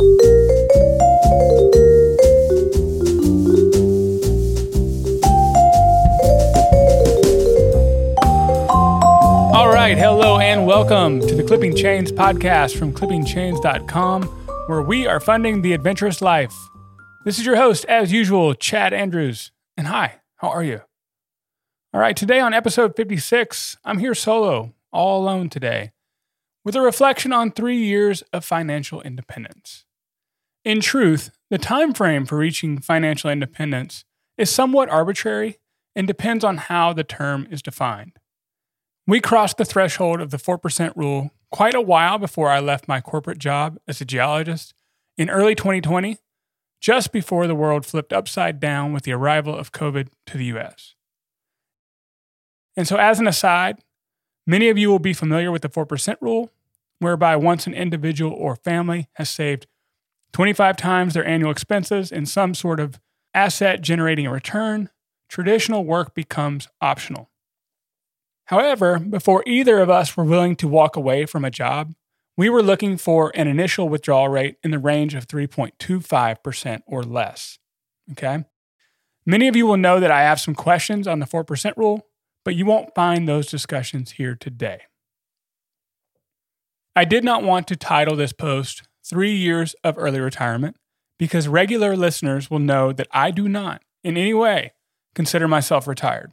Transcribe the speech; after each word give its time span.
All 0.00 0.04
right, 9.68 9.96
hello 9.98 10.38
and 10.38 10.66
welcome 10.68 11.18
to 11.20 11.34
the 11.34 11.42
Clipping 11.44 11.74
Chains 11.74 12.12
podcast 12.12 12.76
from 12.76 12.92
clippingchains.com, 12.92 14.22
where 14.68 14.82
we 14.82 15.08
are 15.08 15.18
funding 15.18 15.62
the 15.62 15.72
adventurous 15.72 16.22
life. 16.22 16.54
This 17.24 17.40
is 17.40 17.46
your 17.46 17.56
host, 17.56 17.84
as 17.86 18.12
usual, 18.12 18.54
Chad 18.54 18.92
Andrews. 18.92 19.50
And 19.76 19.88
hi, 19.88 20.20
how 20.36 20.50
are 20.50 20.62
you? 20.62 20.82
All 21.92 22.00
right, 22.00 22.16
today 22.16 22.38
on 22.38 22.54
episode 22.54 22.94
56, 22.94 23.78
I'm 23.84 23.98
here 23.98 24.14
solo, 24.14 24.74
all 24.92 25.20
alone 25.20 25.48
today, 25.48 25.90
with 26.64 26.76
a 26.76 26.80
reflection 26.80 27.32
on 27.32 27.50
three 27.50 27.78
years 27.78 28.22
of 28.32 28.44
financial 28.44 29.02
independence. 29.02 29.86
In 30.68 30.80
truth, 30.80 31.30
the 31.48 31.56
time 31.56 31.94
frame 31.94 32.26
for 32.26 32.36
reaching 32.36 32.78
financial 32.78 33.30
independence 33.30 34.04
is 34.36 34.50
somewhat 34.50 34.90
arbitrary 34.90 35.60
and 35.96 36.06
depends 36.06 36.44
on 36.44 36.58
how 36.58 36.92
the 36.92 37.04
term 37.04 37.48
is 37.50 37.62
defined. 37.62 38.18
We 39.06 39.22
crossed 39.22 39.56
the 39.56 39.64
threshold 39.64 40.20
of 40.20 40.30
the 40.30 40.36
4% 40.36 40.92
rule 40.94 41.30
quite 41.50 41.74
a 41.74 41.80
while 41.80 42.18
before 42.18 42.50
I 42.50 42.60
left 42.60 42.86
my 42.86 43.00
corporate 43.00 43.38
job 43.38 43.78
as 43.88 44.02
a 44.02 44.04
geologist 44.04 44.74
in 45.16 45.30
early 45.30 45.54
2020, 45.54 46.18
just 46.82 47.12
before 47.12 47.46
the 47.46 47.54
world 47.54 47.86
flipped 47.86 48.12
upside 48.12 48.60
down 48.60 48.92
with 48.92 49.04
the 49.04 49.12
arrival 49.12 49.56
of 49.56 49.72
COVID 49.72 50.08
to 50.26 50.36
the 50.36 50.44
US. 50.58 50.94
And 52.76 52.86
so, 52.86 52.98
as 52.98 53.18
an 53.18 53.26
aside, 53.26 53.78
many 54.46 54.68
of 54.68 54.76
you 54.76 54.90
will 54.90 54.98
be 54.98 55.14
familiar 55.14 55.50
with 55.50 55.62
the 55.62 55.70
4% 55.70 56.16
rule, 56.20 56.52
whereby 56.98 57.36
once 57.36 57.66
an 57.66 57.72
individual 57.72 58.34
or 58.34 58.54
family 58.54 59.08
has 59.14 59.30
saved 59.30 59.66
25 60.32 60.76
times 60.76 61.14
their 61.14 61.26
annual 61.26 61.50
expenses 61.50 62.12
in 62.12 62.26
some 62.26 62.54
sort 62.54 62.80
of 62.80 63.00
asset 63.34 63.80
generating 63.80 64.26
a 64.26 64.32
return, 64.32 64.90
traditional 65.28 65.84
work 65.84 66.14
becomes 66.14 66.68
optional. 66.80 67.30
However, 68.46 68.98
before 68.98 69.42
either 69.46 69.78
of 69.78 69.90
us 69.90 70.16
were 70.16 70.24
willing 70.24 70.56
to 70.56 70.68
walk 70.68 70.96
away 70.96 71.26
from 71.26 71.44
a 71.44 71.50
job, 71.50 71.94
we 72.36 72.48
were 72.48 72.62
looking 72.62 72.96
for 72.96 73.30
an 73.34 73.48
initial 73.48 73.88
withdrawal 73.88 74.28
rate 74.28 74.56
in 74.62 74.70
the 74.70 74.78
range 74.78 75.14
of 75.14 75.26
3.25% 75.26 76.80
or 76.86 77.02
less. 77.02 77.58
Okay? 78.12 78.44
Many 79.26 79.48
of 79.48 79.56
you 79.56 79.66
will 79.66 79.76
know 79.76 80.00
that 80.00 80.10
I 80.10 80.22
have 80.22 80.40
some 80.40 80.54
questions 80.54 81.06
on 81.06 81.18
the 81.18 81.26
4% 81.26 81.76
rule, 81.76 82.06
but 82.44 82.54
you 82.54 82.64
won't 82.64 82.94
find 82.94 83.28
those 83.28 83.48
discussions 83.48 84.12
here 84.12 84.34
today. 84.34 84.82
I 86.96 87.04
did 87.04 87.22
not 87.22 87.42
want 87.42 87.68
to 87.68 87.76
title 87.76 88.16
this 88.16 88.32
post 88.32 88.87
Three 89.08 89.34
Years 89.34 89.74
of 89.82 89.96
Early 89.96 90.20
Retirement 90.20 90.76
because 91.18 91.48
regular 91.48 91.96
listeners 91.96 92.50
will 92.50 92.58
know 92.58 92.92
that 92.92 93.08
I 93.10 93.30
do 93.30 93.48
not, 93.48 93.82
in 94.04 94.16
any 94.16 94.34
way, 94.34 94.72
consider 95.14 95.48
myself 95.48 95.86
retired. 95.86 96.32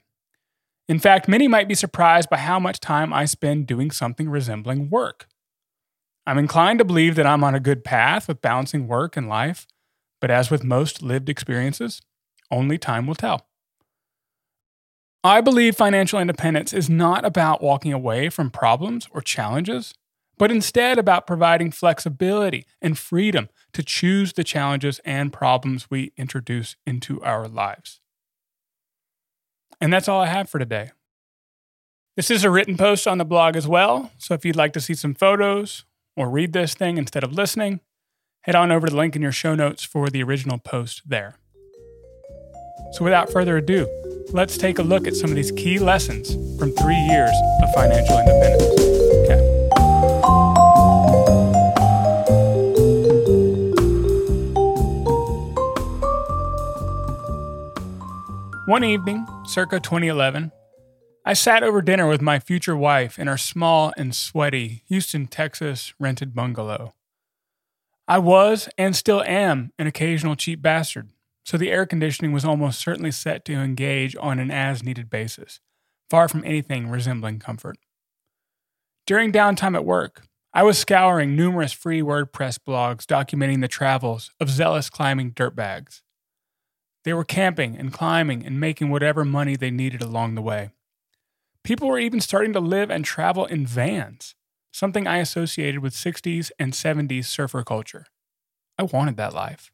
In 0.88 1.00
fact, 1.00 1.28
many 1.28 1.48
might 1.48 1.68
be 1.68 1.74
surprised 1.74 2.30
by 2.30 2.38
how 2.38 2.60
much 2.60 2.80
time 2.80 3.12
I 3.14 3.26
spend 3.26 3.66
doing 3.66 3.92
something 3.92 4.30
resembling 4.30 4.90
work. 4.90 5.28
I'm 6.28 6.38
inclined 6.38 6.80
to 6.80 6.86
believe 6.86 7.16
that 7.16 7.26
I'm 7.26 7.44
on 7.44 7.56
a 7.56 7.60
good 7.60 7.84
path 7.84 8.28
with 8.28 8.42
balancing 8.42 8.88
work 8.88 9.16
and 9.16 9.30
life, 9.30 9.66
but 10.20 10.30
as 10.30 10.52
with 10.52 10.64
most 10.64 11.02
lived 11.02 11.30
experiences, 11.30 12.02
only 12.52 12.78
time 12.78 13.08
will 13.08 13.16
tell. 13.16 13.48
I 15.24 15.42
believe 15.42 15.76
financial 15.76 16.20
independence 16.20 16.72
is 16.74 16.90
not 16.90 17.26
about 17.26 17.64
walking 17.64 17.94
away 17.94 18.30
from 18.30 18.52
problems 18.52 19.08
or 19.12 19.22
challenges, 19.22 19.94
but 20.38 20.52
instead 20.52 20.98
about 20.98 21.28
providing 21.28 21.72
flexibility 21.72 22.66
and 22.82 22.98
freedom 22.98 23.50
to 23.74 23.84
choose 23.84 24.34
the 24.34 24.44
challenges 24.44 25.00
and 25.06 25.34
problems 25.34 25.90
we 25.90 26.12
introduce 26.18 26.76
into 26.86 27.22
our 27.24 27.48
lives. 27.48 28.02
And 29.82 29.92
that's 29.92 30.08
all 30.08 30.22
I 30.22 30.28
have 30.28 30.50
for 30.50 30.60
today. 30.60 30.92
This 32.16 32.32
is 32.32 32.44
a 32.44 32.50
written 32.50 32.78
post 32.78 33.08
on 33.08 33.18
the 33.18 33.26
blog 33.26 33.56
as 33.56 33.68
well, 33.68 34.12
so 34.18 34.34
if 34.34 34.46
you'd 34.46 34.56
like 34.56 34.72
to 34.74 34.82
see 34.82 34.94
some 34.94 35.14
photos 35.14 35.84
or 36.16 36.30
read 36.30 36.54
this 36.54 36.74
thing 36.74 36.98
instead 36.98 37.24
of 37.26 37.34
listening, 37.34 37.82
head 38.44 38.56
on 38.56 38.72
over 38.72 38.88
to 38.88 38.92
the 38.92 38.98
link 38.98 39.16
in 39.16 39.22
your 39.22 39.34
show 39.34 39.54
notes 39.54 39.84
for 39.84 40.10
the 40.10 40.24
original 40.24 40.58
post 40.58 41.02
there. 41.06 41.36
So 42.94 43.04
without 43.04 43.30
further 43.32 43.58
ado, 43.58 43.86
let's 44.30 44.58
take 44.58 44.80
a 44.80 44.84
look 44.84 45.08
at 45.08 45.16
some 45.16 45.30
of 45.30 45.36
these 45.36 45.52
key 45.52 45.80
lessons 45.80 46.36
from 46.58 46.72
three 46.72 46.96
years 46.96 47.36
of 47.62 47.74
financial 47.74 48.18
independence. 48.18 48.85
One 58.66 58.84
evening, 58.84 59.28
circa 59.46 59.80
2011, 59.80 60.52
I 61.24 61.34
sat 61.34 61.62
over 61.62 61.84
dinner 61.84 62.08
with 62.08 62.20
my 62.20 62.40
future 62.40 62.76
wife 62.76 63.20
in 63.20 63.28
our 63.28 63.38
small 63.38 63.94
and 63.96 64.16
sweaty 64.16 64.82
Houston, 64.88 65.28
Texas 65.28 65.94
rented 66.00 66.34
bungalow. 66.34 66.96
I 68.08 68.18
was 68.18 68.68
and 68.76 68.96
still 68.96 69.22
am 69.22 69.72
an 69.78 69.86
occasional 69.86 70.36
cheap 70.36 70.64
bastard, 70.64 71.12
so 71.44 71.60
the 71.60 71.70
air 71.70 71.86
conditioning 71.86 72.32
was 72.32 72.44
almost 72.44 72.80
certainly 72.80 73.12
set 73.12 73.46
to 73.46 73.54
engage 73.54 74.16
on 74.16 74.40
an 74.40 74.50
as 74.50 74.82
needed 74.82 75.12
basis, 75.12 75.60
far 76.10 76.28
from 76.28 76.44
anything 76.44 76.90
resembling 76.90 77.38
comfort. 77.38 77.78
During 79.06 79.32
downtime 79.32 79.76
at 79.76 79.86
work, 79.86 80.24
I 80.56 80.64
was 80.64 80.80
scouring 80.80 81.36
numerous 81.36 81.72
free 81.72 82.02
WordPress 82.02 82.58
blogs 82.68 83.06
documenting 83.06 83.62
the 83.62 83.68
travels 83.68 84.32
of 84.40 84.50
zealous 84.50 84.90
climbing 84.90 85.34
dirtbags. 85.34 86.02
They 87.06 87.14
were 87.14 87.24
camping 87.24 87.78
and 87.78 87.94
climbing 87.94 88.44
and 88.44 88.60
making 88.60 88.90
whatever 88.90 89.24
money 89.24 89.56
they 89.56 89.70
needed 89.70 90.02
along 90.02 90.34
the 90.34 90.42
way. 90.42 90.72
People 91.64 91.88
were 91.88 92.00
even 92.00 92.20
starting 92.20 92.52
to 92.54 92.60
live 92.60 92.90
and 92.90 93.06
travel 93.06 93.46
in 93.46 93.66
vans, 93.66 94.34
something 94.74 95.06
I 95.06 95.18
associated 95.18 95.82
with 95.82 95.94
60s 95.94 96.52
and 96.60 96.74
70s 96.74 97.26
surfer 97.26 97.64
culture. 97.64 98.08
I 98.80 98.84
wanted 98.84 99.18
that 99.18 99.34
life. 99.34 99.72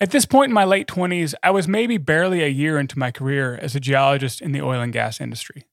At 0.00 0.12
this 0.12 0.24
point 0.24 0.48
in 0.48 0.54
my 0.54 0.64
late 0.64 0.86
20s, 0.86 1.34
I 1.42 1.50
was 1.50 1.68
maybe 1.68 1.98
barely 1.98 2.42
a 2.42 2.48
year 2.48 2.78
into 2.78 2.98
my 2.98 3.10
career 3.10 3.58
as 3.60 3.76
a 3.76 3.80
geologist 3.80 4.40
in 4.40 4.52
the 4.52 4.62
oil 4.62 4.80
and 4.80 4.94
gas 4.94 5.20
industry. 5.20 5.66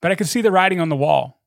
But 0.00 0.10
I 0.10 0.14
could 0.14 0.26
see 0.26 0.40
the 0.40 0.50
writing 0.50 0.80
on 0.80 0.88
the 0.88 0.96
wall. 0.96 1.42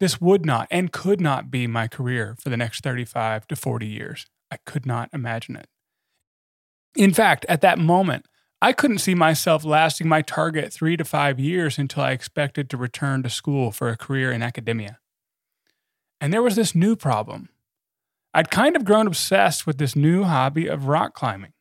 This 0.00 0.20
would 0.20 0.44
not 0.44 0.66
and 0.68 0.90
could 0.90 1.20
not 1.20 1.52
be 1.52 1.68
my 1.68 1.86
career 1.86 2.36
for 2.40 2.48
the 2.48 2.56
next 2.56 2.82
35 2.82 3.46
to 3.46 3.54
40 3.54 3.86
years. 3.86 4.26
I 4.50 4.56
could 4.66 4.84
not 4.84 5.10
imagine 5.12 5.54
it. 5.54 5.68
In 6.96 7.12
fact, 7.12 7.44
at 7.48 7.60
that 7.62 7.78
moment, 7.78 8.26
I 8.62 8.72
couldn't 8.72 8.98
see 8.98 9.14
myself 9.14 9.64
lasting 9.64 10.08
my 10.08 10.22
target 10.22 10.72
three 10.72 10.96
to 10.96 11.04
five 11.04 11.38
years 11.38 11.78
until 11.78 12.02
I 12.02 12.12
expected 12.12 12.70
to 12.70 12.76
return 12.76 13.22
to 13.22 13.30
school 13.30 13.70
for 13.70 13.88
a 13.88 13.96
career 13.96 14.32
in 14.32 14.42
academia. 14.42 14.98
And 16.20 16.32
there 16.32 16.42
was 16.42 16.56
this 16.56 16.74
new 16.74 16.96
problem. 16.96 17.50
I'd 18.32 18.50
kind 18.50 18.74
of 18.74 18.84
grown 18.84 19.06
obsessed 19.06 19.66
with 19.66 19.78
this 19.78 19.94
new 19.94 20.24
hobby 20.24 20.66
of 20.66 20.86
rock 20.86 21.14
climbing. 21.14 21.52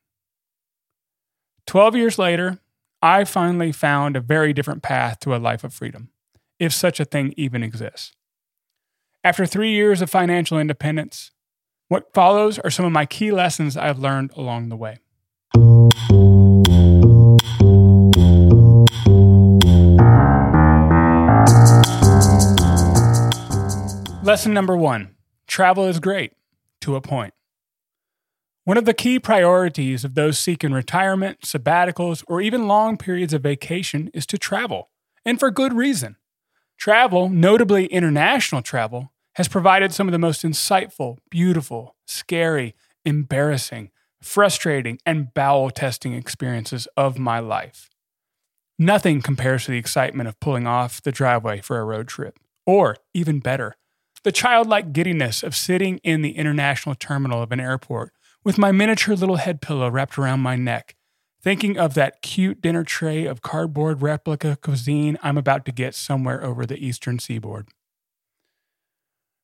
Twelve 1.66 1.96
years 1.96 2.18
later, 2.18 2.60
I 3.02 3.26
finally 3.26 3.72
found 3.72 4.16
a 4.16 4.22
very 4.22 4.54
different 4.54 4.82
path 4.82 5.20
to 5.22 5.36
a 5.36 5.38
life 5.38 5.64
of 5.64 5.74
freedom, 5.74 6.10
if 6.60 6.74
such 6.74 7.00
a 7.00 7.06
thing 7.06 7.34
even 7.36 7.64
exists. 7.64 8.14
After 9.24 9.46
three 9.46 9.72
years 9.72 10.02
of 10.02 10.10
financial 10.10 10.58
independence, 10.58 11.32
what 11.90 12.14
follows 12.14 12.60
are 12.60 12.70
some 12.70 12.86
of 12.86 12.92
my 12.92 13.06
key 13.06 13.32
lessons 13.32 13.76
I've 13.76 14.00
learned 14.00 14.32
along 14.36 14.70
the 14.70 14.78
way. 14.78 15.00
Lesson 24.24 24.54
number 24.54 24.76
one 24.76 25.16
travel 25.48 25.86
is 25.86 26.00
great 26.00 26.34
to 26.82 26.96
a 26.96 27.02
point. 27.02 27.34
One 28.64 28.78
of 28.78 28.86
the 28.86 28.94
key 28.94 29.20
priorities 29.20 30.06
of 30.06 30.16
those 30.16 30.40
seeking 30.40 30.72
retirement, 30.72 31.42
sabbaticals, 31.42 32.24
or 32.28 32.42
even 32.42 32.68
long 32.68 32.98
periods 32.98 33.34
of 33.34 33.44
vacation 33.44 34.10
is 34.14 34.26
to 34.28 34.38
travel, 34.38 34.90
and 35.26 35.38
for 35.38 35.52
good 35.52 35.74
reason. 35.74 36.16
Travel, 36.78 37.28
notably 37.30 37.88
international 37.88 38.62
travel, 38.62 39.12
has 39.36 39.48
provided 39.48 39.94
some 39.94 40.08
of 40.08 40.14
the 40.14 40.18
most 40.20 40.44
insightful, 40.44 41.18
beautiful, 41.30 41.96
scary, 42.06 42.76
embarrassing, 43.04 43.92
frustrating, 44.24 45.00
and 45.06 45.34
bowel 45.34 45.70
testing 45.70 46.14
experiences 46.14 46.88
of 46.98 47.20
my 47.20 47.40
life. 47.40 47.90
Nothing 48.80 49.22
compares 49.22 49.66
to 49.66 49.72
the 49.72 49.78
excitement 49.78 50.28
of 50.28 50.40
pulling 50.40 50.66
off 50.66 51.02
the 51.02 51.12
driveway 51.12 51.62
for 51.62 51.80
a 51.80 51.86
road 51.86 52.08
trip, 52.08 52.40
or 52.66 52.98
even 53.14 53.40
better, 53.40 53.76
the 54.24 54.32
childlike 54.32 54.94
giddiness 54.94 55.44
of 55.44 55.56
sitting 55.56 56.00
in 56.04 56.22
the 56.22 56.38
international 56.38 56.96
terminal 56.96 57.42
of 57.42 57.52
an 57.52 57.60
airport 57.60 58.14
with 58.44 58.58
my 58.58 58.72
miniature 58.72 59.16
little 59.16 59.38
head 59.38 59.62
pillow 59.62 59.90
wrapped 59.90 60.18
around 60.18 60.40
my 60.40 60.56
neck, 60.56 60.96
thinking 61.42 61.78
of 61.78 61.94
that 61.94 62.22
cute 62.22 62.62
dinner 62.62 62.84
tray 62.84 63.26
of 63.26 63.42
cardboard 63.42 64.02
replica 64.02 64.58
cuisine 64.62 65.18
I'm 65.22 65.38
about 65.38 65.66
to 65.66 65.72
get 65.72 65.96
somewhere 65.96 66.44
over 66.44 66.66
the 66.66 66.84
eastern 66.84 67.20
seaboard. 67.20 67.68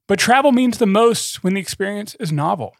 But 0.08 0.18
travel 0.18 0.52
means 0.52 0.80
the 0.80 0.88
most 0.88 1.44
when 1.44 1.54
the 1.54 1.62
experience 1.62 2.16
is 2.16 2.32
novel. 2.32 2.76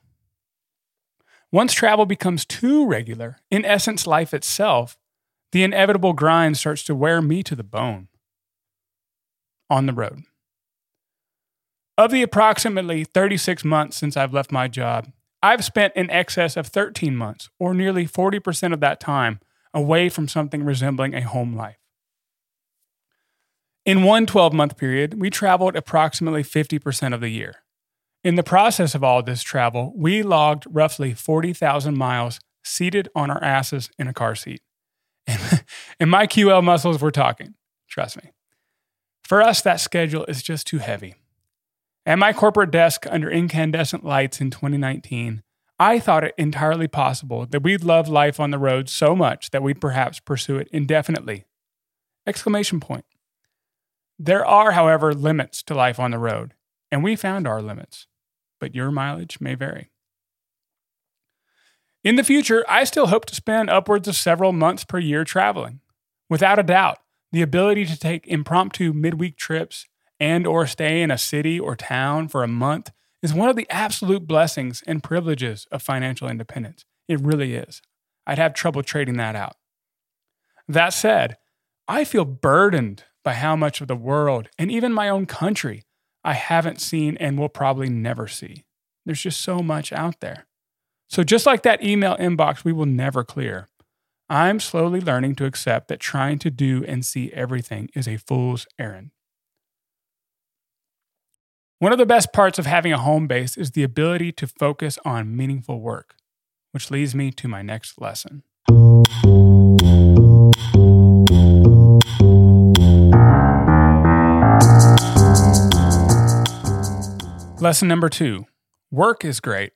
Once 1.52 1.74
travel 1.74 2.06
becomes 2.06 2.46
too 2.46 2.86
regular, 2.86 3.38
in 3.50 3.66
essence, 3.66 4.06
life 4.06 4.34
itself, 4.34 4.98
the 5.52 5.64
inevitable 5.64 6.14
grind 6.14 6.58
starts 6.58 6.84
to 6.84 6.94
wear 6.94 7.22
me 7.22 7.42
to 7.42 7.56
the 7.56 7.64
bone. 7.64 8.08
On 9.70 9.86
the 9.86 9.94
road. 9.94 10.24
Of 11.98 12.12
the 12.12 12.22
approximately 12.22 13.04
36 13.04 13.66
months 13.66 13.98
since 13.98 14.16
I've 14.16 14.34
left 14.34 14.52
my 14.52 14.68
job, 14.68 15.12
I've 15.42 15.64
spent 15.64 15.94
in 15.96 16.10
excess 16.12 16.56
of 16.56 16.68
13 16.68 17.16
months, 17.16 17.50
or 17.60 17.74
nearly 17.74 18.06
40% 18.06 18.74
of 18.74 18.80
that 18.82 19.00
time, 19.00 19.40
away 19.74 20.10
from 20.10 20.28
something 20.28 20.64
resembling 20.64 21.14
a 21.14 21.22
home 21.22 21.56
life. 21.56 21.78
In 23.86 24.04
one 24.04 24.26
12 24.26 24.54
month 24.54 24.78
period, 24.78 25.20
we 25.20 25.30
traveled 25.30 25.76
approximately 25.76 26.44
50% 26.44 27.14
of 27.14 27.22
the 27.22 27.30
year. 27.30 27.56
In 28.24 28.36
the 28.36 28.44
process 28.44 28.96
of 28.96 29.04
all 29.04 29.24
this 29.24 29.42
travel, 29.42 29.94
we 29.96 30.24
logged 30.24 30.66
roughly 30.70 31.14
40,000 31.14 31.98
miles 31.98 32.40
seated 32.64 33.08
on 33.16 33.32
our 33.32 33.42
asses 33.42 33.90
in 33.98 34.08
a 34.08 34.14
car 34.14 34.36
seat. 34.36 34.62
And, 35.26 36.10
my 36.10 36.28
QL 36.28 36.64
muscles 36.64 37.02
were 37.02 37.12
talking, 37.12 37.56
trust 37.88 38.18
me. 38.22 38.32
For 39.24 39.42
us, 39.42 39.62
that 39.62 39.80
schedule 39.80 40.26
is 40.26 40.42
just 40.42 40.68
too 40.68 40.80
heavy. 40.80 41.16
At 42.06 42.20
my 42.20 42.34
corporate 42.34 42.72
desk 42.72 43.06
under 43.10 43.30
incandescent 43.30 44.04
lights 44.04 44.42
in 44.42 44.50
2019, 44.50 45.44
I 45.80 46.00
thought 46.00 46.26
it 46.26 46.34
entirely 46.38 46.88
possible 46.90 47.46
that 47.46 47.64
we'd 47.64 47.84
love 47.84 48.10
life 48.10 48.40
on 48.40 48.52
the 48.52 48.58
road 48.58 48.90
so 48.90 49.16
much 49.16 49.52
that 49.52 49.64
we'd 49.64 49.80
perhaps 49.80 50.20
pursue 50.20 50.58
it 50.58 50.68
indefinitely. 50.74 51.46
Exclamation 52.28 52.82
point. 52.82 53.06
There 54.18 54.46
are, 54.46 54.72
however, 54.72 55.14
limits 55.14 55.64
to 55.64 55.74
life 55.74 56.00
on 56.00 56.12
the 56.12 56.18
road, 56.18 56.54
and 56.92 57.04
we 57.04 57.16
found 57.16 57.48
our 57.48 57.62
limits, 57.62 58.08
but 58.60 58.76
your 58.76 58.92
mileage 58.92 59.40
may 59.40 59.56
vary. 59.56 59.92
In 62.04 62.16
the 62.16 62.24
future, 62.24 62.64
I 62.70 62.86
still 62.86 63.08
hope 63.08 63.26
to 63.26 63.36
spend 63.36 63.70
upwards 63.70 64.08
of 64.08 64.16
several 64.16 64.54
months 64.54 64.86
per 64.86 65.00
year 65.00 65.24
traveling. 65.24 65.82
Without 66.30 66.60
a 66.60 66.64
doubt, 66.64 67.00
the 67.32 67.42
ability 67.42 67.86
to 67.86 68.00
take 68.00 68.26
impromptu 68.28 68.94
midweek 68.94 69.38
trips 69.38 69.86
and 70.20 70.48
or 70.48 70.66
stay 70.66 71.02
in 71.02 71.12
a 71.12 71.18
city 71.18 71.60
or 71.60 71.76
town 71.76 72.28
for 72.28 72.44
a 72.44 72.48
month 72.48 72.92
is 73.22 73.34
one 73.34 73.50
of 73.50 73.56
the 73.56 73.68
absolute 73.70 74.26
blessings 74.26 74.82
and 74.88 75.04
privileges 75.04 75.68
of 75.72 75.82
financial 75.82 76.30
independence. 76.30 76.86
It 77.08 77.20
really 77.20 77.56
is. 77.56 77.82
I'd 78.26 78.38
have 78.38 78.54
trouble 78.54 78.84
trading 78.84 79.18
that 79.18 79.36
out. 79.36 79.56
That 80.68 80.94
said, 80.94 81.38
I 81.88 82.04
feel 82.04 82.26
burdened 82.26 83.04
by 83.24 83.34
how 83.34 83.56
much 83.56 83.82
of 83.82 83.88
the 83.88 83.96
world 83.96 84.48
and 84.58 84.72
even 84.72 84.94
my 84.94 85.10
own 85.10 85.26
country 85.26 85.84
I 86.24 86.34
haven't 86.34 86.82
seen 86.82 87.18
and 87.18 87.38
will 87.38 87.50
probably 87.50 87.90
never 87.90 88.28
see. 88.28 88.66
There's 89.06 89.22
just 89.22 89.42
so 89.42 89.60
much 89.60 89.92
out 89.92 90.20
there. 90.20 90.46
So, 91.10 91.24
just 91.24 91.46
like 91.46 91.64
that 91.64 91.84
email 91.84 92.16
inbox 92.18 92.64
we 92.64 92.72
will 92.72 92.86
never 92.86 93.24
clear, 93.24 93.68
I'm 94.30 94.60
slowly 94.60 95.02
learning 95.02 95.36
to 95.36 95.46
accept 95.46 95.88
that 95.88 96.00
trying 96.00 96.38
to 96.40 96.52
do 96.52 96.84
and 96.86 97.04
see 97.04 97.32
everything 97.34 97.90
is 97.96 98.08
a 98.08 98.18
fool's 98.18 98.68
errand. 98.78 99.12
One 101.80 101.92
of 101.92 101.98
the 101.98 102.06
best 102.06 102.34
parts 102.34 102.60
of 102.60 102.66
having 102.66 102.94
a 102.94 102.98
home 102.98 103.26
base 103.26 103.58
is 103.58 103.72
the 103.72 103.84
ability 103.84 104.34
to 104.34 104.48
focus 104.48 105.00
on 105.06 105.36
meaningful 105.36 105.80
work, 105.80 106.16
which 106.72 106.92
leads 106.92 107.16
me 107.16 107.32
to 107.32 107.48
my 107.48 107.62
next 107.62 108.00
lesson. 108.00 108.44
Lesson 117.62 117.90
number 117.90 118.08
two 118.08 118.46
work 118.90 119.26
is 119.26 119.42
great 119.42 119.74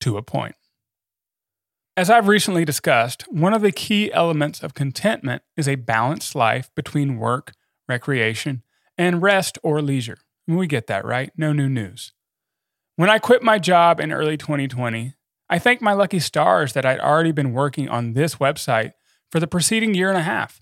to 0.00 0.18
a 0.18 0.22
point. 0.22 0.54
As 1.96 2.10
I've 2.10 2.28
recently 2.28 2.66
discussed, 2.66 3.22
one 3.32 3.54
of 3.54 3.62
the 3.62 3.72
key 3.72 4.12
elements 4.12 4.62
of 4.62 4.74
contentment 4.74 5.40
is 5.56 5.66
a 5.66 5.76
balanced 5.76 6.34
life 6.34 6.70
between 6.74 7.16
work, 7.16 7.54
recreation, 7.88 8.62
and 8.98 9.22
rest 9.22 9.58
or 9.62 9.80
leisure. 9.80 10.18
We 10.46 10.66
get 10.66 10.88
that, 10.88 11.06
right? 11.06 11.30
No 11.38 11.54
new 11.54 11.70
news. 11.70 12.12
When 12.96 13.08
I 13.08 13.18
quit 13.18 13.42
my 13.42 13.58
job 13.58 13.98
in 13.98 14.12
early 14.12 14.36
2020, 14.36 15.14
I 15.48 15.58
thank 15.58 15.80
my 15.80 15.94
lucky 15.94 16.18
stars 16.18 16.74
that 16.74 16.84
I'd 16.84 17.00
already 17.00 17.32
been 17.32 17.54
working 17.54 17.88
on 17.88 18.12
this 18.12 18.34
website 18.34 18.92
for 19.30 19.40
the 19.40 19.46
preceding 19.46 19.94
year 19.94 20.10
and 20.10 20.18
a 20.18 20.22
half. 20.22 20.60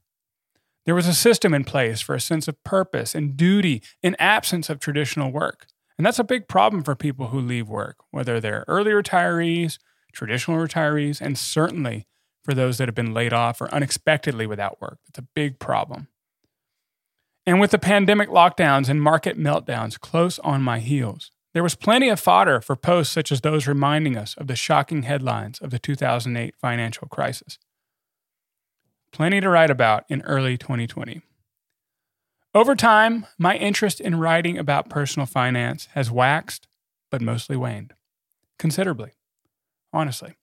There 0.87 0.95
was 0.95 1.09
a 1.09 1.15
system 1.15 1.53
in 1.53 1.65
place 1.65 2.01
for 2.01 2.15
a 2.15 2.21
sense 2.21 2.47
of 2.47 2.63
purpose 2.63 3.13
and 3.13 3.37
duty 3.37 3.83
in 4.05 4.15
absence 4.21 4.71
of 4.71 4.79
traditional 4.79 5.33
work. 5.33 5.67
And 5.97 6.05
that's 6.05 6.19
a 6.19 6.25
big 6.25 6.49
problem 6.49 6.83
for 6.83 6.95
people 6.95 7.29
who 7.29 7.41
leave 7.41 7.69
work, 7.69 7.99
whether 8.11 8.41
they're 8.41 8.65
early 8.67 8.91
retirees, 8.91 9.79
traditional 10.13 10.57
retirees, 10.59 11.21
and 11.21 11.39
certainly 11.39 12.07
for 12.43 12.53
those 12.55 12.79
that 12.79 12.89
have 12.89 12.95
been 12.95 13.15
laid 13.15 13.33
off 13.33 13.61
or 13.61 13.73
unexpectedly 13.73 14.47
without 14.47 14.81
work. 14.81 14.99
It's 15.09 15.19
a 15.19 15.27
big 15.35 15.59
problem. 15.59 16.09
And 17.47 17.61
with 17.61 17.71
the 17.71 17.79
pandemic 17.79 18.29
lockdowns 18.29 18.89
and 18.89 19.03
market 19.03 19.39
meltdowns 19.39 20.01
close 20.01 20.39
on 20.41 20.63
my 20.63 20.79
heels, 20.79 21.31
there 21.53 21.63
was 21.63 21.75
plenty 21.77 22.09
of 22.09 22.19
fodder 22.19 22.61
for 22.61 22.75
posts 22.75 23.13
such 23.13 23.31
as 23.31 23.41
those 23.41 23.67
reminding 23.67 24.17
us 24.17 24.35
of 24.37 24.49
the 24.49 24.57
shocking 24.57 25.03
headlines 25.05 25.61
of 25.61 25.71
the 25.71 25.79
2008 25.79 26.57
financial 26.57 27.07
crisis. 27.09 27.59
Plenty 29.13 29.41
to 29.41 29.49
write 29.49 29.71
about 29.71 30.05
in 30.09 30.23
early 30.23 30.59
2020. 30.59 31.23
Over 32.55 32.77
time, 32.77 33.27
my 33.37 33.57
interest 33.57 34.01
in 34.01 34.21
writing 34.21 34.59
about 34.59 34.89
personal 34.89 35.27
finance 35.27 35.89
has 35.95 36.09
waxed, 36.09 36.69
but 37.11 37.21
mostly 37.21 37.57
waned 37.57 37.95
considerably, 38.61 39.11
honestly. 39.93 40.37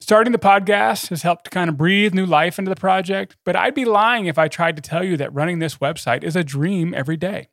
Starting 0.00 0.32
the 0.32 0.38
podcast 0.38 1.08
has 1.08 1.22
helped 1.22 1.44
to 1.44 1.50
kind 1.50 1.70
of 1.70 1.76
breathe 1.76 2.12
new 2.12 2.26
life 2.26 2.58
into 2.58 2.68
the 2.68 2.80
project, 2.80 3.36
but 3.44 3.54
I'd 3.54 3.74
be 3.74 3.84
lying 3.84 4.26
if 4.26 4.36
I 4.36 4.48
tried 4.48 4.74
to 4.76 4.82
tell 4.82 5.04
you 5.04 5.16
that 5.16 5.32
running 5.32 5.60
this 5.60 5.76
website 5.76 6.24
is 6.24 6.34
a 6.34 6.42
dream 6.42 6.92
every 6.92 7.16
day. 7.16 7.48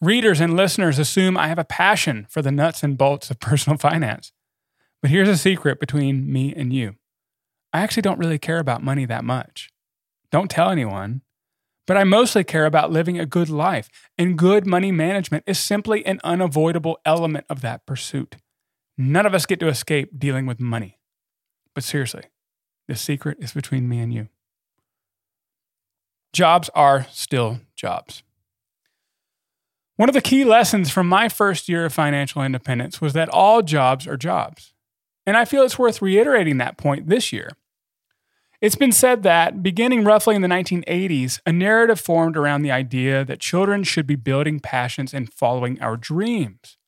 Readers 0.00 0.40
and 0.40 0.56
listeners 0.56 0.98
assume 0.98 1.36
I 1.36 1.48
have 1.48 1.58
a 1.58 1.64
passion 1.64 2.26
for 2.30 2.40
the 2.40 2.50
nuts 2.50 2.82
and 2.82 2.96
bolts 2.98 3.30
of 3.30 3.38
personal 3.40 3.78
finance. 3.78 4.32
But 5.02 5.10
here's 5.10 5.28
a 5.28 5.36
secret 5.36 5.78
between 5.78 6.32
me 6.32 6.54
and 6.54 6.72
you 6.72 6.96
I 7.74 7.82
actually 7.82 8.02
don't 8.02 8.18
really 8.18 8.38
care 8.38 8.58
about 8.58 8.82
money 8.82 9.04
that 9.04 9.24
much. 9.24 9.70
Don't 10.30 10.50
tell 10.50 10.70
anyone, 10.70 11.20
but 11.86 11.96
I 11.96 12.04
mostly 12.04 12.44
care 12.44 12.66
about 12.66 12.92
living 12.92 13.18
a 13.18 13.26
good 13.26 13.48
life, 13.48 13.88
and 14.16 14.38
good 14.38 14.66
money 14.66 14.92
management 14.92 15.44
is 15.46 15.58
simply 15.58 16.04
an 16.06 16.20
unavoidable 16.22 16.98
element 17.04 17.46
of 17.48 17.60
that 17.62 17.86
pursuit. 17.86 18.36
None 18.96 19.26
of 19.26 19.34
us 19.34 19.46
get 19.46 19.60
to 19.60 19.68
escape 19.68 20.18
dealing 20.18 20.46
with 20.46 20.60
money. 20.60 20.98
But 21.74 21.84
seriously, 21.84 22.24
the 22.88 22.94
secret 22.96 23.38
is 23.40 23.52
between 23.52 23.88
me 23.88 24.00
and 24.00 24.12
you. 24.12 24.28
Jobs 26.32 26.70
are 26.74 27.06
still 27.10 27.60
jobs. 27.74 28.22
One 29.96 30.08
of 30.08 30.14
the 30.14 30.20
key 30.20 30.44
lessons 30.44 30.90
from 30.90 31.08
my 31.08 31.28
first 31.28 31.68
year 31.68 31.84
of 31.84 31.92
financial 31.92 32.42
independence 32.42 33.00
was 33.00 33.12
that 33.12 33.28
all 33.28 33.62
jobs 33.62 34.06
are 34.06 34.16
jobs. 34.16 34.72
And 35.26 35.36
I 35.36 35.44
feel 35.44 35.62
it's 35.62 35.78
worth 35.78 36.02
reiterating 36.02 36.58
that 36.58 36.76
point 36.76 37.08
this 37.08 37.32
year. 37.32 37.50
It's 38.62 38.76
been 38.76 38.92
said 38.92 39.24
that, 39.24 39.60
beginning 39.60 40.04
roughly 40.04 40.36
in 40.36 40.42
the 40.42 40.46
1980s, 40.46 41.40
a 41.44 41.52
narrative 41.52 41.98
formed 41.98 42.36
around 42.36 42.62
the 42.62 42.70
idea 42.70 43.24
that 43.24 43.40
children 43.40 43.82
should 43.82 44.06
be 44.06 44.14
building 44.14 44.60
passions 44.60 45.12
and 45.12 45.32
following 45.32 45.82
our 45.82 45.96
dreams. 45.96 46.78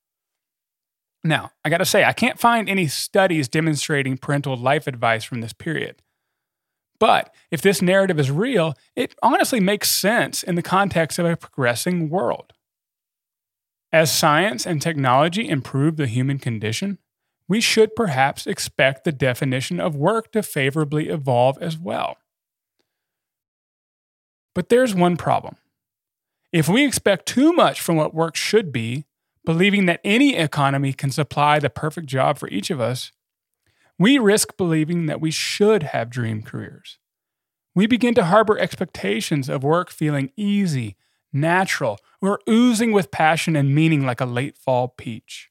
Now, 1.25 1.51
I 1.65 1.71
gotta 1.71 1.85
say, 1.85 2.05
I 2.05 2.13
can't 2.13 2.39
find 2.39 2.69
any 2.69 2.87
studies 2.87 3.49
demonstrating 3.49 4.19
parental 4.19 4.57
life 4.57 4.87
advice 4.87 5.25
from 5.25 5.41
this 5.41 5.53
period. 5.53 6.01
But 7.01 7.35
if 7.51 7.61
this 7.61 7.83
narrative 7.83 8.21
is 8.21 8.31
real, 8.31 8.75
it 8.95 9.17
honestly 9.21 9.59
makes 9.59 9.91
sense 9.91 10.45
in 10.45 10.55
the 10.55 10.63
context 10.63 11.19
of 11.19 11.27
a 11.27 11.37
progressing 11.37 12.09
world. 12.09 12.53
As 13.91 14.17
science 14.17 14.65
and 14.65 14.81
technology 14.81 15.49
improve 15.49 15.97
the 15.97 16.07
human 16.07 16.39
condition, 16.39 16.99
we 17.49 17.61
should 17.61 17.95
perhaps 17.95 18.47
expect 18.47 19.05
the 19.05 19.13
definition 19.13 19.81
of 19.81 19.97
work 19.97 20.33
to 20.33 20.43
favorably 20.43 21.09
evolve 21.09 21.59
as 21.61 21.79
well. 21.79 22.17
But 24.55 24.69
there's 24.69 24.95
one 24.95 25.17
problem. 25.17 25.57
If 26.53 26.69
we 26.69 26.87
expect 26.87 27.27
too 27.27 27.53
much 27.53 27.81
from 27.81 27.97
what 27.97 28.15
work 28.15 28.37
should 28.37 28.73
be, 28.73 29.05
believing 29.45 29.87
that 29.87 30.01
any 30.05 30.37
economy 30.37 30.93
can 30.93 31.11
supply 31.11 31.59
the 31.59 31.69
perfect 31.69 32.07
job 32.07 32.39
for 32.39 32.49
each 32.49 32.71
of 32.71 32.81
us, 32.81 33.13
we 33.99 34.19
risk 34.19 34.57
believing 34.57 35.07
that 35.07 35.21
we 35.21 35.31
should 35.31 35.83
have 35.83 36.11
dream 36.11 36.43
careers. 36.43 36.99
We 37.75 37.87
begin 37.87 38.15
to 38.15 38.25
harbor 38.25 38.59
expectations 38.59 39.49
of 39.49 39.65
work 39.65 39.91
feeling 39.91 40.31
easy, 40.37 40.97
natural, 41.33 41.99
or 42.23 42.41
oozing 42.49 42.93
with 42.93 43.11
passion 43.11 43.57
and 43.57 43.75
meaning 43.75 44.07
like 44.07 44.21
a 44.21 44.27
late 44.27 44.57
fall 44.57 44.89
peach. 44.89 45.51